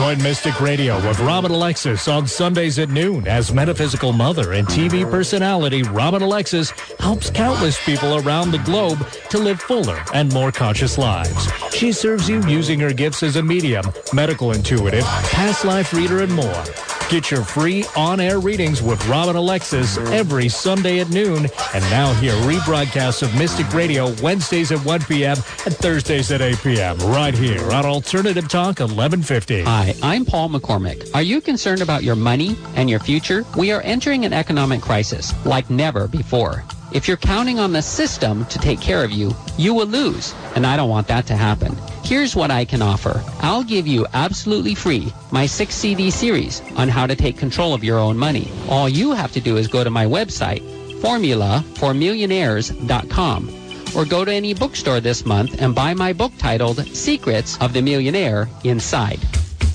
Join 0.05 0.21
Mystic 0.21 0.61
Radio 0.61 0.95
with 1.07 1.19
Robin 1.21 1.49
Alexis 1.49 2.07
on 2.07 2.27
Sundays 2.27 2.77
at 2.77 2.89
noon 2.89 3.27
as 3.27 3.51
metaphysical 3.51 4.13
mother 4.13 4.53
and 4.53 4.67
TV 4.67 5.09
personality 5.09 5.81
Robin 5.81 6.21
Alexis 6.21 6.69
helps 6.99 7.31
countless 7.31 7.83
people 7.83 8.17
around 8.17 8.51
the 8.51 8.59
globe 8.59 8.99
to 9.31 9.39
live 9.39 9.59
fuller 9.59 9.99
and 10.13 10.31
more 10.31 10.51
conscious 10.51 10.99
lives. 10.99 11.51
She 11.73 11.91
serves 11.91 12.29
you 12.29 12.39
using 12.47 12.79
her 12.81 12.93
gifts 12.93 13.23
as 13.23 13.37
a 13.37 13.41
medium, 13.41 13.83
medical 14.13 14.51
intuitive, 14.51 15.05
past 15.31 15.65
life 15.65 15.91
reader, 15.91 16.21
and 16.21 16.31
more. 16.31 16.63
Get 17.09 17.29
your 17.29 17.43
free 17.43 17.85
on-air 17.95 18.39
readings 18.39 18.81
with 18.81 19.05
Robin 19.07 19.35
Alexis 19.35 19.99
every 19.99 20.49
Sunday 20.49 21.01
at 21.01 21.09
noon, 21.11 21.45
and 21.73 21.83
now 21.91 22.11
hear 22.15 22.33
rebroadcasts 22.33 23.21
of 23.21 23.33
Mystic 23.37 23.71
Radio 23.73 24.11
Wednesdays 24.23 24.71
at 24.71 24.83
1 24.83 25.01
p.m. 25.01 25.37
and 25.65 25.75
Thursdays 25.75 26.31
at 26.31 26.41
8 26.41 26.57
p.m. 26.63 26.97
right 26.97 27.35
here 27.35 27.61
on 27.71 27.85
Alternative 27.85 28.47
Talk 28.47 28.79
1150. 28.79 29.61
Hi, 29.61 29.93
I'm 30.01 30.25
Paul 30.25 30.49
McCormick. 30.49 31.13
Are 31.13 31.21
you 31.21 31.41
concerned 31.41 31.83
about 31.83 32.03
your 32.03 32.15
money 32.15 32.57
and 32.75 32.89
your 32.89 32.99
future? 32.99 33.45
We 33.55 33.71
are 33.71 33.81
entering 33.81 34.25
an 34.25 34.33
economic 34.33 34.81
crisis 34.81 35.31
like 35.45 35.69
never 35.69 36.07
before. 36.07 36.63
If 36.91 37.07
you're 37.07 37.17
counting 37.17 37.59
on 37.59 37.71
the 37.71 37.83
system 37.83 38.45
to 38.45 38.57
take 38.57 38.81
care 38.81 39.03
of 39.03 39.11
you, 39.11 39.35
you 39.59 39.75
will 39.75 39.87
lose, 39.87 40.33
and 40.55 40.65
I 40.65 40.75
don't 40.75 40.89
want 40.89 41.07
that 41.09 41.27
to 41.27 41.35
happen. 41.35 41.77
Here's 42.05 42.35
what 42.35 42.51
I 42.51 42.65
can 42.65 42.83
offer. 42.83 43.23
I'll 43.39 43.63
give 43.63 43.87
you 43.87 44.05
absolutely 44.13 44.75
free 44.75 45.11
my 45.31 45.47
six 45.47 45.73
CD 45.73 46.11
series 46.11 46.61
on 46.75 46.87
how 46.87 47.07
to 47.07 47.15
take 47.15 47.35
control 47.35 47.73
of 47.73 47.83
your 47.83 47.97
own 47.97 48.15
money. 48.15 48.51
All 48.69 48.87
you 48.87 49.13
have 49.13 49.31
to 49.31 49.41
do 49.41 49.57
is 49.57 49.67
go 49.67 49.83
to 49.83 49.89
my 49.89 50.05
website, 50.05 50.61
formulaformillionaires.com, 51.01 53.95
or 53.95 54.05
go 54.05 54.23
to 54.23 54.31
any 54.31 54.53
bookstore 54.53 54.99
this 54.99 55.25
month 55.25 55.59
and 55.59 55.73
buy 55.73 55.95
my 55.95 56.13
book 56.13 56.33
titled 56.37 56.85
Secrets 56.95 57.57
of 57.59 57.73
the 57.73 57.81
Millionaire 57.81 58.47
Inside. 58.63 59.19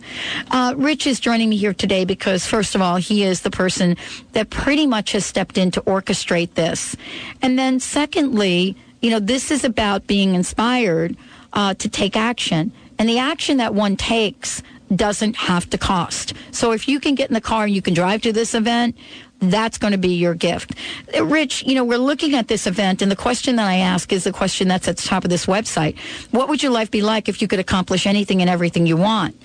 Uh, 0.51 0.73
Rich 0.77 1.07
is 1.07 1.19
joining 1.19 1.49
me 1.49 1.57
here 1.57 1.73
today 1.73 2.05
because 2.05 2.45
first 2.45 2.75
of 2.75 2.81
all, 2.81 2.97
he 2.97 3.23
is 3.23 3.41
the 3.41 3.51
person 3.51 3.97
that 4.33 4.49
pretty 4.49 4.85
much 4.85 5.11
has 5.13 5.25
stepped 5.25 5.57
in 5.57 5.71
to 5.71 5.81
orchestrate 5.81 6.53
this, 6.53 6.95
and 7.41 7.57
then 7.57 7.79
secondly, 7.79 8.75
you 9.01 9.09
know, 9.09 9.19
this 9.19 9.51
is 9.51 9.63
about 9.63 10.07
being 10.07 10.35
inspired 10.35 11.15
uh, 11.53 11.73
to 11.75 11.89
take 11.89 12.15
action. 12.15 12.71
And 12.99 13.07
the 13.07 13.19
action 13.19 13.57
that 13.57 13.75
one 13.75 13.95
takes 13.95 14.63
doesn't 14.95 15.35
have 15.35 15.69
to 15.71 15.77
cost. 15.77 16.33
So 16.51 16.71
if 16.71 16.87
you 16.87 16.99
can 16.99 17.15
get 17.15 17.29
in 17.29 17.33
the 17.33 17.41
car 17.41 17.65
and 17.65 17.75
you 17.75 17.81
can 17.81 17.93
drive 17.93 18.21
to 18.21 18.33
this 18.33 18.53
event, 18.53 18.97
that's 19.39 19.77
going 19.77 19.91
to 19.91 19.97
be 19.97 20.15
your 20.15 20.33
gift. 20.33 20.73
Uh, 21.15 21.25
Rich, 21.25 21.63
you 21.65 21.75
know, 21.75 21.83
we're 21.83 21.97
looking 21.97 22.33
at 22.33 22.47
this 22.47 22.65
event, 22.65 23.01
and 23.01 23.11
the 23.11 23.15
question 23.15 23.57
that 23.57 23.67
I 23.67 23.77
ask 23.77 24.11
is 24.11 24.23
the 24.23 24.31
question 24.31 24.67
that's 24.67 24.87
at 24.87 24.97
the 24.97 25.03
top 25.03 25.23
of 25.23 25.29
this 25.29 25.45
website. 25.45 25.97
What 26.31 26.49
would 26.49 26.63
your 26.63 26.71
life 26.71 26.89
be 26.89 27.01
like 27.01 27.29
if 27.29 27.41
you 27.41 27.47
could 27.47 27.59
accomplish 27.59 28.07
anything 28.07 28.41
and 28.41 28.49
everything 28.49 28.87
you 28.87 28.97
want? 28.97 29.39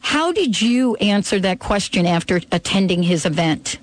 How 0.00 0.32
did 0.32 0.60
you 0.60 0.96
answer 0.96 1.38
that 1.40 1.58
question 1.58 2.06
after 2.06 2.40
attending 2.52 3.02
his 3.02 3.24
event? 3.24 3.78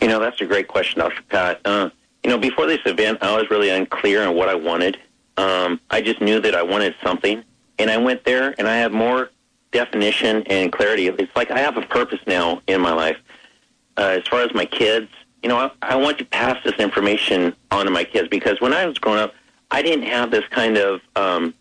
You 0.00 0.08
know, 0.08 0.18
that's 0.18 0.40
a 0.40 0.46
great 0.46 0.68
question, 0.68 1.00
Dr. 1.00 1.22
Pat. 1.28 1.60
Uh, 1.64 1.90
you 2.24 2.30
know, 2.30 2.38
before 2.38 2.66
this 2.66 2.80
event, 2.86 3.18
I 3.22 3.36
was 3.36 3.50
really 3.50 3.68
unclear 3.68 4.26
on 4.26 4.34
what 4.34 4.48
I 4.48 4.54
wanted. 4.54 4.98
Um, 5.36 5.80
I 5.90 6.02
just 6.02 6.20
knew 6.20 6.40
that 6.40 6.54
I 6.54 6.62
wanted 6.62 6.94
something, 7.02 7.42
and 7.78 7.90
I 7.90 7.96
went 7.98 8.24
there, 8.24 8.54
and 8.58 8.68
I 8.68 8.76
have 8.76 8.92
more 8.92 9.30
definition 9.72 10.42
and 10.46 10.70
clarity. 10.70 11.08
It's 11.08 11.34
like 11.34 11.50
I 11.50 11.58
have 11.58 11.76
a 11.76 11.82
purpose 11.82 12.20
now 12.26 12.62
in 12.66 12.80
my 12.80 12.92
life. 12.92 13.18
Uh, 13.96 14.18
as 14.20 14.28
far 14.28 14.42
as 14.42 14.54
my 14.54 14.64
kids, 14.64 15.10
you 15.42 15.48
know, 15.48 15.56
I, 15.56 15.70
I 15.82 15.96
want 15.96 16.18
to 16.18 16.24
pass 16.24 16.62
this 16.64 16.74
information 16.74 17.54
on 17.70 17.86
to 17.86 17.90
my 17.90 18.04
kids 18.04 18.28
because 18.28 18.60
when 18.60 18.72
I 18.72 18.86
was 18.86 18.98
growing 18.98 19.18
up, 19.18 19.34
I 19.70 19.82
didn't 19.82 20.04
have 20.04 20.30
this 20.30 20.44
kind 20.50 20.76
of 20.76 21.00
um, 21.16 21.54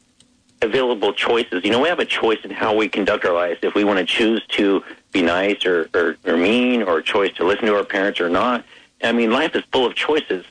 available 0.61 1.13
choices. 1.13 1.63
You 1.63 1.71
know, 1.71 1.79
we 1.79 1.89
have 1.89 1.99
a 1.99 2.05
choice 2.05 2.39
in 2.43 2.51
how 2.51 2.75
we 2.75 2.87
conduct 2.87 3.25
our 3.25 3.33
lives. 3.33 3.59
If 3.63 3.73
we 3.73 3.83
want 3.83 3.99
to 3.99 4.05
choose 4.05 4.45
to 4.49 4.83
be 5.11 5.21
nice 5.21 5.65
or, 5.65 5.89
or, 5.93 6.17
or 6.25 6.37
mean, 6.37 6.83
or 6.83 6.99
a 6.99 7.03
choice 7.03 7.33
to 7.35 7.45
listen 7.45 7.65
to 7.65 7.75
our 7.75 7.83
parents 7.83 8.19
or 8.19 8.29
not. 8.29 8.63
I 9.03 9.11
mean, 9.11 9.31
life 9.31 9.55
is 9.55 9.63
full 9.71 9.85
of 9.85 9.95
choices. 9.95 10.45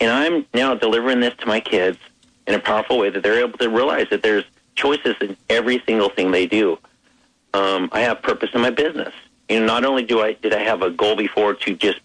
And 0.00 0.10
I'm 0.10 0.46
now 0.52 0.74
delivering 0.74 1.20
this 1.20 1.34
to 1.38 1.46
my 1.46 1.60
kids 1.60 1.98
in 2.46 2.54
a 2.54 2.58
powerful 2.58 2.98
way 2.98 3.10
that 3.10 3.22
they're 3.22 3.38
able 3.38 3.58
to 3.58 3.70
realize 3.70 4.08
that 4.10 4.22
there's 4.22 4.44
choices 4.74 5.14
in 5.20 5.36
every 5.48 5.82
single 5.86 6.08
thing 6.08 6.30
they 6.30 6.46
do 6.46 6.78
um, 7.54 7.88
I 7.92 8.00
have 8.00 8.22
purpose 8.22 8.50
in 8.54 8.60
my 8.60 8.70
business. 8.70 9.14
You 9.48 9.60
know, 9.60 9.66
not 9.66 9.84
only 9.84 10.02
do 10.02 10.20
I 10.20 10.34
did 10.34 10.54
I 10.54 10.62
have 10.62 10.82
a 10.82 10.90
goal 10.90 11.16
before 11.16 11.54
to 11.54 11.74
just 11.74 12.00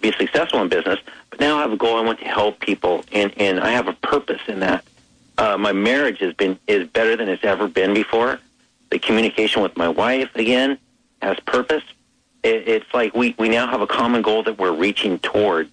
be 0.00 0.12
successful 0.12 0.60
in 0.62 0.68
business, 0.68 0.98
but 1.28 1.40
now 1.40 1.58
I 1.58 1.62
have 1.62 1.72
a 1.72 1.76
goal. 1.76 1.96
I 1.96 2.00
want 2.00 2.18
to 2.20 2.24
help 2.24 2.60
people, 2.60 3.04
and 3.12 3.32
and 3.36 3.60
I 3.60 3.70
have 3.70 3.88
a 3.88 3.92
purpose 3.92 4.40
in 4.48 4.60
that. 4.60 4.84
Uh, 5.38 5.56
my 5.56 5.72
marriage 5.72 6.18
has 6.18 6.34
been 6.34 6.58
is 6.66 6.88
better 6.88 7.16
than 7.16 7.28
it's 7.28 7.44
ever 7.44 7.68
been 7.68 7.94
before. 7.94 8.40
The 8.90 8.98
communication 8.98 9.62
with 9.62 9.76
my 9.76 9.88
wife 9.88 10.34
again 10.34 10.78
has 11.22 11.38
purpose. 11.40 11.84
It, 12.42 12.68
it's 12.68 12.94
like 12.94 13.14
we 13.14 13.34
we 13.38 13.48
now 13.48 13.68
have 13.68 13.80
a 13.80 13.86
common 13.86 14.22
goal 14.22 14.42
that 14.44 14.58
we're 14.58 14.72
reaching 14.72 15.18
towards. 15.20 15.70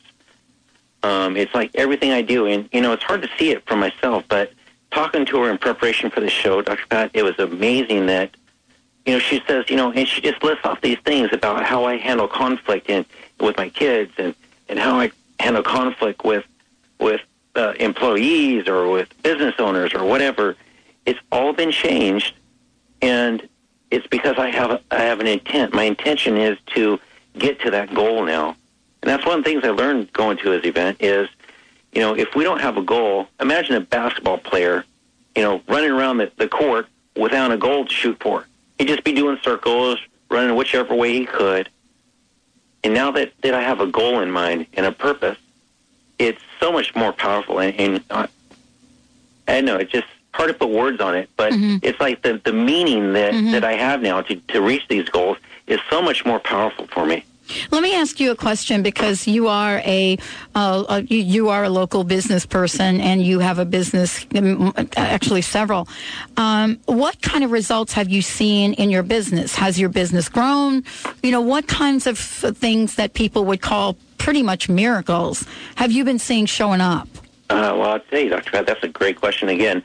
Um, 1.03 1.37
it's 1.37 1.53
like 1.53 1.71
everything 1.75 2.11
I 2.11 2.21
do, 2.21 2.45
and 2.45 2.69
you 2.71 2.81
know, 2.81 2.93
it's 2.93 3.03
hard 3.03 3.21
to 3.23 3.29
see 3.39 3.51
it 3.51 3.65
for 3.65 3.75
myself, 3.75 4.25
but 4.27 4.51
talking 4.91 5.25
to 5.25 5.41
her 5.41 5.49
in 5.49 5.57
preparation 5.57 6.09
for 6.09 6.19
the 6.19 6.29
show, 6.29 6.61
Dr. 6.61 6.85
Pat, 6.87 7.11
it 7.13 7.23
was 7.23 7.37
amazing 7.39 8.07
that 8.07 8.31
you 9.07 9.13
know, 9.13 9.19
she 9.19 9.41
says, 9.47 9.69
you 9.69 9.77
know, 9.77 9.91
and 9.93 10.05
she 10.05 10.19
just 10.19 10.43
lists 10.43 10.65
off 10.65 10.81
these 10.81 10.99
things 10.99 11.29
about 11.31 11.63
how 11.63 11.85
I 11.85 11.95
handle 11.95 12.27
conflict 12.27 12.89
and 12.89 13.05
with 13.39 13.55
my 13.55 13.69
kids 13.69 14.11
and 14.17 14.35
and 14.67 14.77
how 14.77 14.99
I 14.99 15.11
handle 15.39 15.63
conflict 15.63 16.25
with 16.25 16.45
with 16.99 17.21
uh, 17.55 17.73
employees 17.79 18.67
or 18.67 18.89
with 18.89 19.09
business 19.23 19.55
owners 19.59 19.93
or 19.93 20.03
whatever. 20.03 20.57
It's 21.05 21.19
all 21.31 21.53
been 21.53 21.71
changed, 21.71 22.35
and 23.01 23.47
it's 23.91 24.05
because 24.07 24.37
I 24.37 24.49
have 24.49 24.81
I 24.91 24.97
have 24.99 25.21
an 25.21 25.27
intent. 25.27 25.73
My 25.73 25.83
intention 25.83 26.35
is 26.35 26.57
to 26.75 26.99
get 27.37 27.61
to 27.61 27.71
that 27.71 27.93
goal 27.93 28.25
now, 28.25 28.57
and 29.01 29.09
that's 29.09 29.25
one 29.25 29.39
of 29.39 29.45
the 29.45 29.49
things 29.49 29.63
I 29.63 29.69
learned 29.69 30.11
going 30.11 30.35
to 30.39 30.49
this 30.49 30.65
event 30.65 30.97
is, 30.99 31.29
you 31.93 32.01
know, 32.01 32.13
if 32.13 32.35
we 32.35 32.43
don't 32.43 32.59
have 32.59 32.75
a 32.75 32.81
goal, 32.81 33.29
imagine 33.39 33.75
a 33.75 33.79
basketball 33.79 34.39
player, 34.39 34.83
you 35.33 35.43
know, 35.43 35.61
running 35.69 35.91
around 35.91 36.17
the, 36.17 36.29
the 36.35 36.49
court 36.49 36.87
without 37.15 37.53
a 37.53 37.57
goal 37.57 37.85
to 37.85 37.93
shoot 37.93 38.17
for 38.19 38.45
He'd 38.77 38.87
just 38.87 39.03
be 39.03 39.13
doing 39.13 39.37
circles, 39.43 39.99
running 40.29 40.55
whichever 40.55 40.93
way 40.95 41.13
he 41.13 41.25
could. 41.25 41.69
And 42.83 42.93
now 42.93 43.11
that, 43.11 43.33
that 43.41 43.53
I 43.53 43.61
have 43.61 43.79
a 43.79 43.87
goal 43.87 44.19
in 44.21 44.31
mind 44.31 44.67
and 44.73 44.85
a 44.85 44.91
purpose, 44.91 45.37
it's 46.19 46.41
so 46.59 46.71
much 46.71 46.95
more 46.95 47.11
powerful. 47.11 47.59
And, 47.59 47.79
and 47.79 48.03
uh, 48.09 48.27
I 49.47 49.61
know 49.61 49.77
it's 49.77 49.91
just 49.91 50.07
hard 50.33 50.49
to 50.49 50.53
put 50.53 50.69
words 50.69 51.01
on 51.01 51.15
it, 51.15 51.29
but 51.35 51.53
mm-hmm. 51.53 51.77
it's 51.81 51.99
like 51.99 52.21
the, 52.21 52.39
the 52.43 52.53
meaning 52.53 53.13
that, 53.13 53.33
mm-hmm. 53.33 53.51
that 53.51 53.63
I 53.63 53.73
have 53.73 54.01
now 54.01 54.21
to, 54.21 54.35
to 54.35 54.61
reach 54.61 54.87
these 54.87 55.09
goals 55.09 55.37
is 55.65 55.79
so 55.89 56.01
much 56.01 56.25
more 56.25 56.39
powerful 56.39 56.87
for 56.87 57.05
me. 57.05 57.25
Let 57.71 57.83
me 57.83 57.95
ask 57.95 58.19
you 58.19 58.31
a 58.31 58.35
question 58.35 58.83
because 58.83 59.27
you 59.27 59.47
are 59.47 59.77
a, 59.79 60.17
uh, 60.55 60.83
a 60.89 61.01
you, 61.01 61.49
are 61.49 61.63
a 61.63 61.69
local 61.69 62.03
business 62.03 62.45
person 62.45 62.99
and 63.01 63.21
you 63.21 63.39
have 63.39 63.59
a 63.59 63.65
business, 63.65 64.25
actually 64.95 65.41
several. 65.41 65.87
Um, 66.35 66.79
what 66.85 67.21
kind 67.21 67.43
of 67.43 67.51
results 67.51 67.93
have 67.93 68.09
you 68.09 68.21
seen 68.21 68.73
in 68.73 68.89
your 68.89 69.03
business? 69.03 69.55
Has 69.55 69.79
your 69.79 69.89
business 69.89 70.29
grown? 70.29 70.83
You 71.23 71.31
know, 71.31 71.41
what 71.41 71.67
kinds 71.67 72.07
of 72.07 72.17
things 72.17 72.95
that 72.95 73.13
people 73.13 73.45
would 73.45 73.61
call 73.61 73.97
pretty 74.17 74.43
much 74.43 74.67
miracles 74.67 75.45
have 75.75 75.91
you 75.91 76.03
been 76.03 76.19
seeing 76.19 76.45
showing 76.45 76.81
up? 76.81 77.07
Uh, 77.49 77.73
well, 77.77 77.91
I'll 77.91 77.99
tell 77.99 78.19
you, 78.19 78.29
Dr. 78.29 78.51
Pat, 78.51 78.65
that's 78.65 78.83
a 78.83 78.89
great 78.89 79.15
question 79.15 79.49
again. 79.49 79.83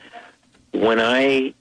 When 0.73 0.99
I 1.01 1.55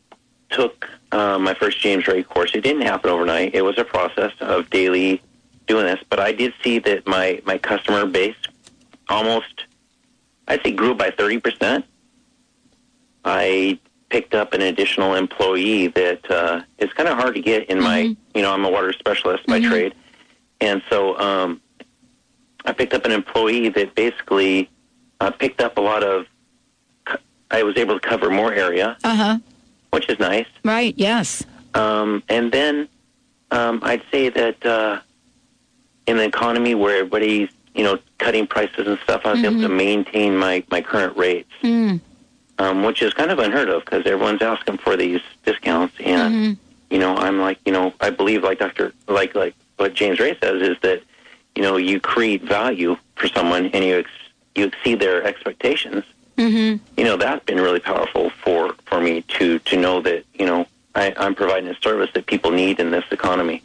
took 0.49 0.89
uh, 1.11 1.37
my 1.37 1.53
first 1.53 1.79
James 1.79 2.07
Ray 2.07 2.23
course, 2.23 2.55
it 2.55 2.61
didn't 2.61 2.81
happen 2.81 3.09
overnight. 3.09 3.53
It 3.53 3.61
was 3.61 3.77
a 3.77 3.83
process 3.83 4.31
of 4.39 4.69
daily 4.69 5.21
doing 5.67 5.85
this, 5.85 5.99
but 6.09 6.19
I 6.19 6.31
did 6.31 6.53
see 6.63 6.79
that 6.79 7.07
my, 7.07 7.41
my 7.45 7.57
customer 7.57 8.05
base 8.05 8.35
almost, 9.09 9.65
I'd 10.47 10.63
say, 10.63 10.71
grew 10.71 10.95
by 10.95 11.11
30%. 11.11 11.83
I 13.23 13.79
picked 14.09 14.35
up 14.35 14.53
an 14.53 14.61
additional 14.61 15.15
employee 15.15 15.87
that 15.87 16.29
uh, 16.29 16.61
is 16.77 16.91
kind 16.93 17.07
of 17.07 17.17
hard 17.17 17.35
to 17.35 17.41
get 17.41 17.69
in 17.69 17.77
mm-hmm. 17.77 17.85
my, 17.85 17.99
you 18.35 18.41
know, 18.41 18.53
I'm 18.53 18.65
a 18.65 18.69
water 18.69 18.93
specialist 18.93 19.45
by 19.47 19.59
mm-hmm. 19.59 19.69
trade. 19.69 19.95
And 20.59 20.81
so 20.89 21.17
um, 21.17 21.61
I 22.65 22.73
picked 22.73 22.93
up 22.93 23.05
an 23.05 23.11
employee 23.11 23.69
that 23.69 23.95
basically 23.95 24.69
uh, 25.19 25.31
picked 25.31 25.61
up 25.61 25.77
a 25.77 25.81
lot 25.81 26.03
of, 26.03 26.25
I 27.49 27.63
was 27.63 27.77
able 27.77 27.99
to 27.99 28.07
cover 28.07 28.29
more 28.29 28.53
area, 28.53 28.97
uh-huh. 29.03 29.39
which 29.91 30.09
is 30.09 30.19
nice. 30.19 30.47
Right, 30.63 30.93
yes. 30.97 31.43
Um, 31.73 32.23
and 32.29 32.51
then 32.51 32.87
um, 33.51 33.79
I'd 33.83 34.03
say 34.11 34.29
that 34.29 34.65
uh, 34.65 35.01
in 36.07 36.17
an 36.17 36.23
economy 36.23 36.75
where 36.75 36.97
everybody's 36.97 37.49
you 37.73 37.83
know 37.83 37.99
cutting 38.17 38.47
prices 38.47 38.87
and 38.87 38.99
stuff, 38.99 39.21
I 39.25 39.31
was 39.31 39.39
mm-hmm. 39.39 39.45
able 39.45 39.61
to 39.61 39.67
mm-hmm. 39.67 39.77
maintain 39.77 40.37
my 40.37 40.63
my 40.69 40.81
current 40.81 41.15
rates, 41.17 41.51
mm. 41.61 41.99
um, 42.59 42.83
which 42.83 43.01
is 43.01 43.13
kind 43.13 43.31
of 43.31 43.39
unheard 43.39 43.69
of 43.69 43.85
because 43.85 44.05
everyone's 44.05 44.41
asking 44.41 44.77
for 44.77 44.95
these 44.95 45.21
discounts, 45.45 45.95
and 45.99 46.33
mm-hmm. 46.33 46.93
you 46.93 46.99
know 46.99 47.15
I'm 47.15 47.39
like 47.39 47.59
you 47.65 47.71
know 47.71 47.93
I 48.01 48.09
believe 48.09 48.43
like 48.43 48.59
Doctor 48.59 48.93
like 49.07 49.35
like 49.35 49.55
what 49.77 49.93
James 49.93 50.19
Ray 50.19 50.37
says 50.41 50.61
is 50.61 50.77
that 50.81 51.01
you 51.55 51.61
know 51.61 51.77
you 51.77 51.99
create 51.99 52.43
value 52.43 52.97
for 53.15 53.27
someone 53.27 53.67
and 53.67 53.83
you 53.83 53.99
ex- 53.99 54.09
you 54.55 54.65
exceed 54.65 54.99
their 54.99 55.23
expectations. 55.23 56.03
Mm-hmm. 56.37 56.83
You 56.97 57.03
know 57.05 57.17
that's 57.17 57.45
been 57.45 57.59
really 57.59 57.79
powerful 57.79 58.29
for 58.29 58.73
for 58.85 58.99
me 58.99 59.21
to 59.23 59.59
to 59.59 59.77
know 59.77 60.01
that 60.01 60.25
you 60.33 60.45
know 60.45 60.65
I, 60.95 61.13
I'm 61.17 61.35
providing 61.35 61.69
a 61.69 61.75
service 61.81 62.09
that 62.13 62.25
people 62.25 62.51
need 62.51 62.79
in 62.79 62.91
this 62.91 63.05
economy. 63.11 63.63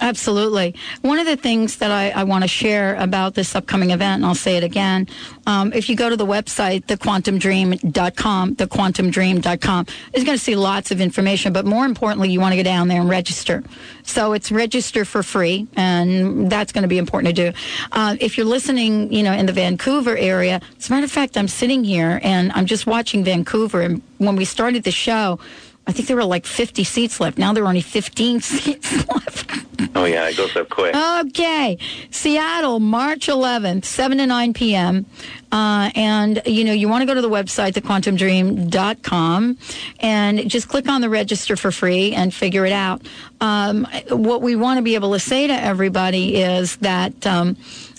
Absolutely. 0.00 0.76
One 1.02 1.18
of 1.18 1.26
the 1.26 1.36
things 1.36 1.76
that 1.78 1.90
I, 1.90 2.10
I 2.10 2.22
want 2.22 2.44
to 2.44 2.48
share 2.48 2.94
about 2.96 3.34
this 3.34 3.56
upcoming 3.56 3.90
event, 3.90 4.22
and 4.22 4.26
I'll 4.26 4.34
say 4.34 4.56
it 4.56 4.62
again, 4.62 5.08
um, 5.46 5.72
if 5.72 5.88
you 5.88 5.96
go 5.96 6.08
to 6.08 6.16
the 6.16 6.26
website, 6.26 6.84
thequantumdream.com, 6.86 8.56
thequantumdream.com, 8.56 9.86
you're 10.14 10.24
going 10.24 10.38
to 10.38 10.44
see 10.44 10.54
lots 10.54 10.92
of 10.92 11.00
information, 11.00 11.52
but 11.52 11.64
more 11.64 11.84
importantly, 11.84 12.30
you 12.30 12.38
want 12.40 12.52
to 12.52 12.56
go 12.56 12.62
down 12.62 12.86
there 12.86 13.00
and 13.00 13.10
register. 13.10 13.64
So 14.04 14.34
it's 14.34 14.52
register 14.52 15.04
for 15.04 15.24
free, 15.24 15.66
and 15.74 16.50
that's 16.50 16.70
going 16.70 16.82
to 16.82 16.88
be 16.88 16.98
important 16.98 17.34
to 17.34 17.50
do. 17.50 17.58
Uh, 17.90 18.16
if 18.20 18.36
you're 18.36 18.46
listening, 18.46 19.12
you 19.12 19.24
know, 19.24 19.32
in 19.32 19.46
the 19.46 19.52
Vancouver 19.52 20.16
area, 20.16 20.60
as 20.78 20.88
a 20.88 20.92
matter 20.92 21.04
of 21.04 21.10
fact, 21.10 21.36
I'm 21.36 21.48
sitting 21.48 21.82
here 21.82 22.20
and 22.22 22.52
I'm 22.52 22.66
just 22.66 22.86
watching 22.86 23.24
Vancouver, 23.24 23.80
and 23.80 24.00
when 24.18 24.36
we 24.36 24.44
started 24.44 24.84
the 24.84 24.92
show, 24.92 25.40
I 25.88 25.92
think 25.92 26.06
there 26.06 26.16
were 26.16 26.24
like 26.24 26.44
50 26.44 26.84
seats 26.84 27.18
left. 27.18 27.38
Now 27.38 27.54
there 27.54 27.64
are 27.64 27.66
only 27.66 27.80
15 27.80 28.40
seats 28.42 29.08
left. 29.08 29.50
Oh 29.94 30.04
yeah, 30.04 30.28
it 30.28 30.36
goes 30.36 30.54
up 30.54 30.68
quick. 30.68 30.94
Okay. 30.94 31.78
Seattle, 32.10 32.78
March 32.78 33.26
11th, 33.26 33.84
7 33.84 34.18
to 34.18 34.26
9 34.26 34.52
p.m. 34.52 35.06
Uh, 35.50 35.90
and, 35.94 36.42
you 36.44 36.64
know, 36.64 36.72
you 36.72 36.88
want 36.88 37.00
to 37.02 37.06
go 37.06 37.14
to 37.14 37.22
the 37.22 37.30
website, 37.30 37.72
thequantumdream.com, 37.72 39.58
and 40.00 40.50
just 40.50 40.68
click 40.68 40.88
on 40.88 41.00
the 41.00 41.08
register 41.08 41.56
for 41.56 41.70
free 41.70 42.12
and 42.12 42.34
figure 42.34 42.66
it 42.66 42.72
out. 42.72 43.00
Um, 43.40 43.86
what 44.10 44.42
we 44.42 44.56
want 44.56 44.78
to 44.78 44.82
be 44.82 44.94
able 44.94 45.12
to 45.14 45.20
say 45.20 45.46
to 45.46 45.54
everybody 45.54 46.42
is 46.42 46.76
that, 46.76 47.26
um, 47.26 47.56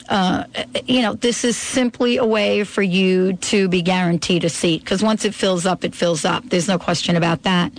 uh, 0.09 0.43
you 0.85 1.01
know, 1.01 1.13
this 1.13 1.43
is 1.45 1.55
simply 1.55 2.17
a 2.17 2.25
way 2.25 2.63
for 2.63 2.81
you 2.81 3.33
to 3.33 3.67
be 3.69 3.81
guaranteed 3.81 4.43
a 4.43 4.49
seat 4.49 4.83
because 4.83 5.03
once 5.03 5.23
it 5.23 5.35
fills 5.35 5.65
up, 5.65 5.83
it 5.83 5.93
fills 5.95 6.25
up. 6.25 6.43
There's 6.49 6.67
no 6.67 6.79
question 6.79 7.15
about 7.15 7.43
that 7.43 7.71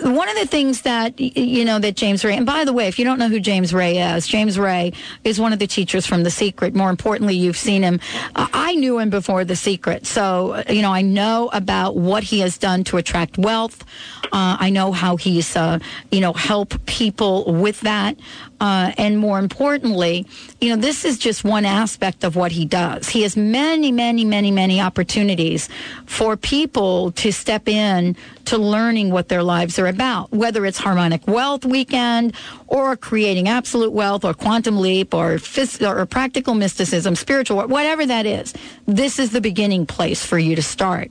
one 0.00 0.28
of 0.28 0.36
the 0.36 0.46
things 0.46 0.82
that 0.82 1.18
you 1.20 1.64
know 1.64 1.78
that 1.78 1.96
James 1.96 2.24
Ray 2.24 2.36
and 2.36 2.46
by 2.46 2.64
the 2.64 2.72
way 2.72 2.88
if 2.88 2.98
you 2.98 3.04
don't 3.04 3.18
know 3.18 3.28
who 3.28 3.40
James 3.40 3.74
Ray 3.74 3.98
is 3.98 4.26
James 4.26 4.58
Ray 4.58 4.92
is 5.24 5.38
one 5.38 5.52
of 5.52 5.58
the 5.58 5.66
teachers 5.66 6.06
from 6.06 6.22
The 6.22 6.30
Secret. 6.30 6.74
More 6.74 6.90
importantly 6.90 7.36
you've 7.36 7.56
seen 7.56 7.82
him. 7.82 8.00
Uh, 8.34 8.48
I 8.52 8.74
knew 8.74 8.98
him 8.98 9.10
before 9.10 9.44
The 9.44 9.56
Secret 9.56 10.06
so 10.06 10.62
you 10.68 10.82
know 10.82 10.92
I 10.92 11.02
know 11.02 11.50
about 11.52 11.96
what 11.96 12.22
he 12.22 12.40
has 12.40 12.56
done 12.58 12.84
to 12.84 12.96
attract 12.96 13.38
wealth. 13.38 13.84
Uh, 14.24 14.56
I 14.58 14.70
know 14.70 14.92
how 14.92 15.16
he's 15.16 15.56
uh, 15.56 15.78
you 16.10 16.20
know 16.20 16.32
help 16.32 16.84
people 16.86 17.52
with 17.52 17.80
that. 17.80 18.16
Uh, 18.62 18.92
and 18.96 19.18
more 19.18 19.40
importantly, 19.40 20.24
you 20.60 20.68
know, 20.68 20.76
this 20.76 21.04
is 21.04 21.18
just 21.18 21.42
one 21.42 21.64
aspect 21.64 22.22
of 22.22 22.36
what 22.36 22.52
he 22.52 22.64
does. 22.64 23.08
He 23.08 23.22
has 23.22 23.36
many, 23.36 23.90
many, 23.90 24.24
many, 24.24 24.52
many 24.52 24.80
opportunities 24.80 25.68
for 26.06 26.36
people 26.36 27.10
to 27.10 27.32
step 27.32 27.66
in 27.66 28.16
to 28.46 28.58
learning 28.58 29.10
what 29.10 29.28
their 29.28 29.42
lives 29.42 29.78
are 29.78 29.86
about, 29.86 30.30
whether 30.32 30.64
it's 30.66 30.78
harmonic 30.78 31.26
wealth 31.26 31.64
weekend 31.64 32.34
or 32.66 32.96
creating 32.96 33.48
absolute 33.48 33.92
wealth 33.92 34.24
or 34.24 34.34
quantum 34.34 34.80
leap 34.80 35.14
or, 35.14 35.36
phys- 35.36 35.80
or 35.86 36.04
practical 36.06 36.54
mysticism, 36.54 37.14
spiritual, 37.14 37.66
whatever 37.68 38.06
that 38.06 38.26
is. 38.26 38.54
This 38.86 39.18
is 39.18 39.30
the 39.30 39.40
beginning 39.40 39.86
place 39.86 40.24
for 40.24 40.38
you 40.38 40.56
to 40.56 40.62
start. 40.62 41.10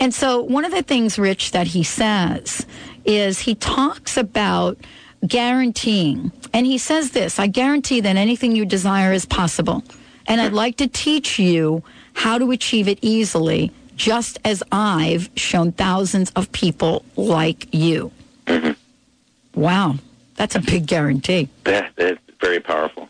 And 0.00 0.12
so 0.12 0.42
one 0.42 0.64
of 0.64 0.72
the 0.72 0.82
things, 0.82 1.18
Rich, 1.18 1.52
that 1.52 1.68
he 1.68 1.82
says 1.84 2.66
is 3.04 3.40
he 3.40 3.54
talks 3.54 4.16
about 4.16 4.78
guaranteeing. 5.26 6.32
And 6.52 6.66
he 6.66 6.78
says 6.78 7.10
this 7.10 7.38
I 7.38 7.46
guarantee 7.46 8.00
that 8.00 8.16
anything 8.16 8.54
you 8.54 8.64
desire 8.64 9.12
is 9.12 9.26
possible. 9.26 9.82
And 10.26 10.40
I'd 10.40 10.52
like 10.52 10.76
to 10.76 10.88
teach 10.88 11.38
you 11.38 11.82
how 12.14 12.38
to 12.38 12.50
achieve 12.50 12.88
it 12.88 12.98
easily, 13.02 13.72
just 13.96 14.38
as 14.44 14.62
I've 14.72 15.30
shown 15.36 15.72
thousands 15.72 16.30
of 16.36 16.50
people 16.52 17.04
like 17.16 17.68
you. 17.72 18.12
Wow, 19.54 19.96
that's 20.34 20.54
a 20.56 20.60
big 20.60 20.86
guarantee. 20.86 21.48
That, 21.64 21.92
that's 21.96 22.18
very 22.40 22.60
powerful. 22.60 23.08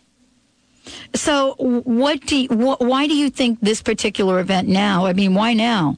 So, 1.15 1.55
what 1.59 2.21
do 2.27 2.37
you, 2.37 2.49
wh- 2.49 2.81
why 2.81 3.07
do 3.07 3.15
you 3.15 3.31
think 3.31 3.61
this 3.61 3.83
particular 3.83 4.41
event 4.41 4.69
now? 4.69 5.07
I 5.07 5.15
mean, 5.15 5.35
why 5.35 5.55
now? 5.55 5.97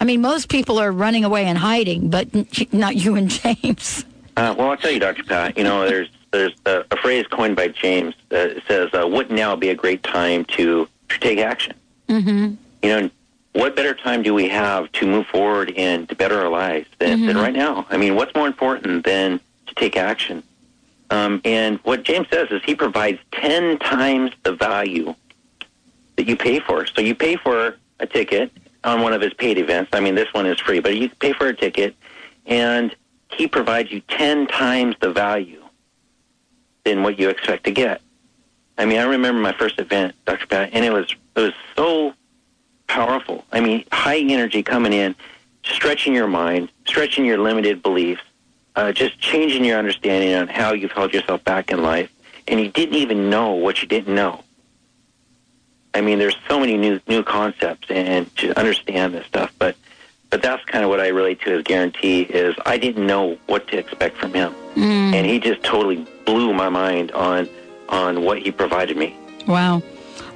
I 0.00 0.04
mean, 0.04 0.20
most 0.20 0.48
people 0.48 0.78
are 0.78 0.92
running 0.92 1.24
away 1.24 1.44
and 1.46 1.58
hiding, 1.58 2.10
but 2.10 2.28
n- 2.34 2.46
not 2.72 2.96
you 2.96 3.16
and 3.16 3.28
James. 3.28 4.04
Uh, 4.36 4.54
well, 4.56 4.70
I'll 4.70 4.76
tell 4.76 4.92
you, 4.92 5.00
Dr. 5.00 5.24
Pat, 5.24 5.58
you 5.58 5.64
know, 5.64 5.88
there's 5.88 6.08
there's 6.30 6.54
a, 6.64 6.84
a 6.90 6.96
phrase 6.96 7.26
coined 7.26 7.56
by 7.56 7.68
James 7.68 8.14
that 8.28 8.62
says, 8.68 8.90
uh, 8.94 9.06
"Would 9.06 9.30
now 9.30 9.56
be 9.56 9.70
a 9.70 9.74
great 9.74 10.02
time 10.04 10.44
to, 10.56 10.88
to 11.08 11.18
take 11.18 11.38
action?" 11.40 11.74
Mm-hmm. 12.08 12.54
You 12.82 12.88
know, 12.88 13.10
what 13.52 13.74
better 13.76 13.94
time 13.94 14.22
do 14.22 14.32
we 14.32 14.48
have 14.48 14.90
to 14.92 15.06
move 15.06 15.26
forward 15.26 15.72
and 15.76 16.08
to 16.08 16.14
better 16.14 16.40
our 16.40 16.48
lives 16.48 16.88
than, 16.98 17.26
than 17.26 17.36
Mhm. 17.36 17.42
right 17.42 17.52
now? 17.54 17.86
I 17.90 17.96
mean, 17.96 18.14
what's 18.14 18.34
more 18.34 18.46
important 18.46 19.04
than 19.04 19.40
to 19.66 19.74
take 19.74 19.96
action? 19.96 20.42
Um, 21.10 21.40
and 21.44 21.78
what 21.82 22.04
James 22.04 22.28
says 22.32 22.48
is 22.52 22.62
he 22.64 22.74
provides 22.76 23.18
ten 23.32 23.78
times 23.78 24.30
the 24.44 24.52
value 24.52 25.14
that 26.16 26.28
you 26.28 26.36
pay 26.36 26.60
for. 26.60 26.86
So 26.86 27.00
you 27.00 27.14
pay 27.16 27.36
for 27.36 27.76
a 27.98 28.06
ticket 28.06 28.52
on 28.84 29.02
one 29.02 29.12
of 29.12 29.20
his 29.20 29.34
paid 29.34 29.58
events. 29.58 29.90
I 29.92 30.00
mean, 30.00 30.14
this 30.14 30.32
one 30.32 30.46
is 30.46 30.60
free, 30.60 30.78
but 30.80 30.96
you 30.96 31.08
pay 31.08 31.32
for 31.32 31.48
a 31.48 31.54
ticket, 31.54 31.96
and 32.46 32.94
he 33.32 33.48
provides 33.48 33.90
you 33.90 34.00
ten 34.08 34.46
times 34.46 34.94
the 35.00 35.10
value 35.12 35.62
than 36.84 37.02
what 37.02 37.18
you 37.18 37.28
expect 37.28 37.64
to 37.64 37.72
get. 37.72 38.00
I 38.78 38.84
mean, 38.86 38.98
I 38.98 39.02
remember 39.04 39.40
my 39.40 39.52
first 39.52 39.78
event, 39.80 40.14
Dr. 40.24 40.46
Pat, 40.46 40.70
and 40.72 40.84
it 40.84 40.92
was 40.92 41.14
it 41.36 41.40
was 41.40 41.52
so 41.76 42.14
powerful. 42.94 43.44
I 43.52 43.60
mean, 43.60 43.84
high 43.92 44.18
energy 44.18 44.62
coming 44.64 44.92
in, 44.92 45.14
stretching 45.64 46.12
your 46.12 46.26
mind, 46.26 46.70
stretching 46.86 47.24
your 47.24 47.38
limited 47.38 47.82
beliefs, 47.82 48.22
uh, 48.74 48.90
just 48.92 49.18
changing 49.20 49.64
your 49.64 49.78
understanding 49.78 50.34
on 50.34 50.48
how 50.48 50.72
you've 50.72 50.90
held 50.92 51.12
yourself 51.14 51.44
back 51.44 51.70
in 51.70 51.82
life, 51.82 52.10
and 52.48 52.58
you 52.60 52.68
didn't 52.68 52.96
even 52.96 53.30
know 53.30 53.52
what 53.52 53.80
you 53.80 53.86
didn't 53.86 54.14
know. 54.14 54.42
I 55.94 56.00
mean, 56.00 56.18
there's 56.18 56.36
so 56.48 56.58
many 56.58 56.76
new 56.76 57.00
new 57.06 57.22
concepts 57.22 57.88
and 57.90 58.34
to 58.38 58.56
understand 58.58 59.14
this 59.14 59.26
stuff, 59.26 59.52
but 59.58 59.76
but 60.30 60.42
that's 60.42 60.64
kind 60.64 60.82
of 60.84 60.90
what 60.90 61.00
I 61.00 61.08
relate 61.08 61.40
to 61.42 61.56
as 61.58 61.62
guarantee 61.64 62.22
is 62.22 62.54
I 62.66 62.76
didn't 62.78 63.06
know 63.06 63.36
what 63.46 63.66
to 63.68 63.78
expect 63.78 64.16
from 64.16 64.32
him, 64.34 64.52
Mm. 64.76 65.14
and 65.14 65.26
he 65.26 65.38
just 65.40 65.62
totally 65.62 66.06
blew 66.26 66.52
my 66.54 66.68
mind 66.68 67.10
on 67.12 67.48
on 67.88 68.22
what 68.22 68.38
he 68.38 68.50
provided 68.52 68.96
me. 68.96 69.16
Wow. 69.46 69.82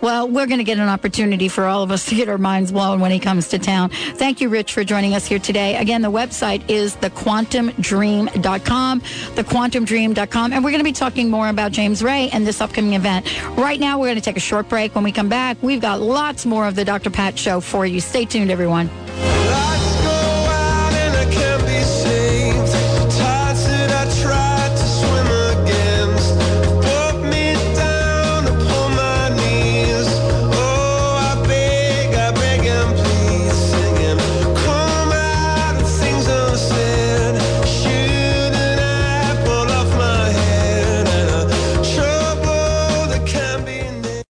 Well, 0.00 0.28
we're 0.28 0.46
going 0.46 0.58
to 0.58 0.64
get 0.64 0.78
an 0.78 0.88
opportunity 0.88 1.48
for 1.48 1.64
all 1.64 1.82
of 1.82 1.90
us 1.90 2.06
to 2.06 2.14
get 2.14 2.28
our 2.28 2.38
minds 2.38 2.72
blown 2.72 3.00
when 3.00 3.10
he 3.10 3.18
comes 3.18 3.48
to 3.48 3.58
town. 3.58 3.90
Thank 3.90 4.40
you, 4.40 4.48
Rich, 4.48 4.72
for 4.72 4.84
joining 4.84 5.14
us 5.14 5.26
here 5.26 5.38
today. 5.38 5.76
Again, 5.76 6.02
the 6.02 6.10
website 6.10 6.68
is 6.68 6.96
thequantumdream.com, 6.96 9.00
thequantumdream.com, 9.00 10.52
and 10.52 10.64
we're 10.64 10.70
going 10.70 10.80
to 10.80 10.84
be 10.84 10.92
talking 10.92 11.30
more 11.30 11.48
about 11.48 11.72
James 11.72 12.02
Ray 12.02 12.30
and 12.30 12.46
this 12.46 12.60
upcoming 12.60 12.94
event. 12.94 13.26
Right 13.56 13.80
now, 13.80 13.98
we're 13.98 14.06
going 14.06 14.16
to 14.16 14.22
take 14.22 14.36
a 14.36 14.40
short 14.40 14.68
break. 14.68 14.94
When 14.94 15.04
we 15.04 15.12
come 15.12 15.28
back, 15.28 15.56
we've 15.62 15.80
got 15.80 16.00
lots 16.00 16.46
more 16.46 16.66
of 16.66 16.74
the 16.74 16.84
Dr. 16.84 17.10
Pat 17.10 17.38
Show 17.38 17.60
for 17.60 17.86
you. 17.86 18.00
Stay 18.00 18.24
tuned, 18.24 18.50
everyone. 18.50 18.90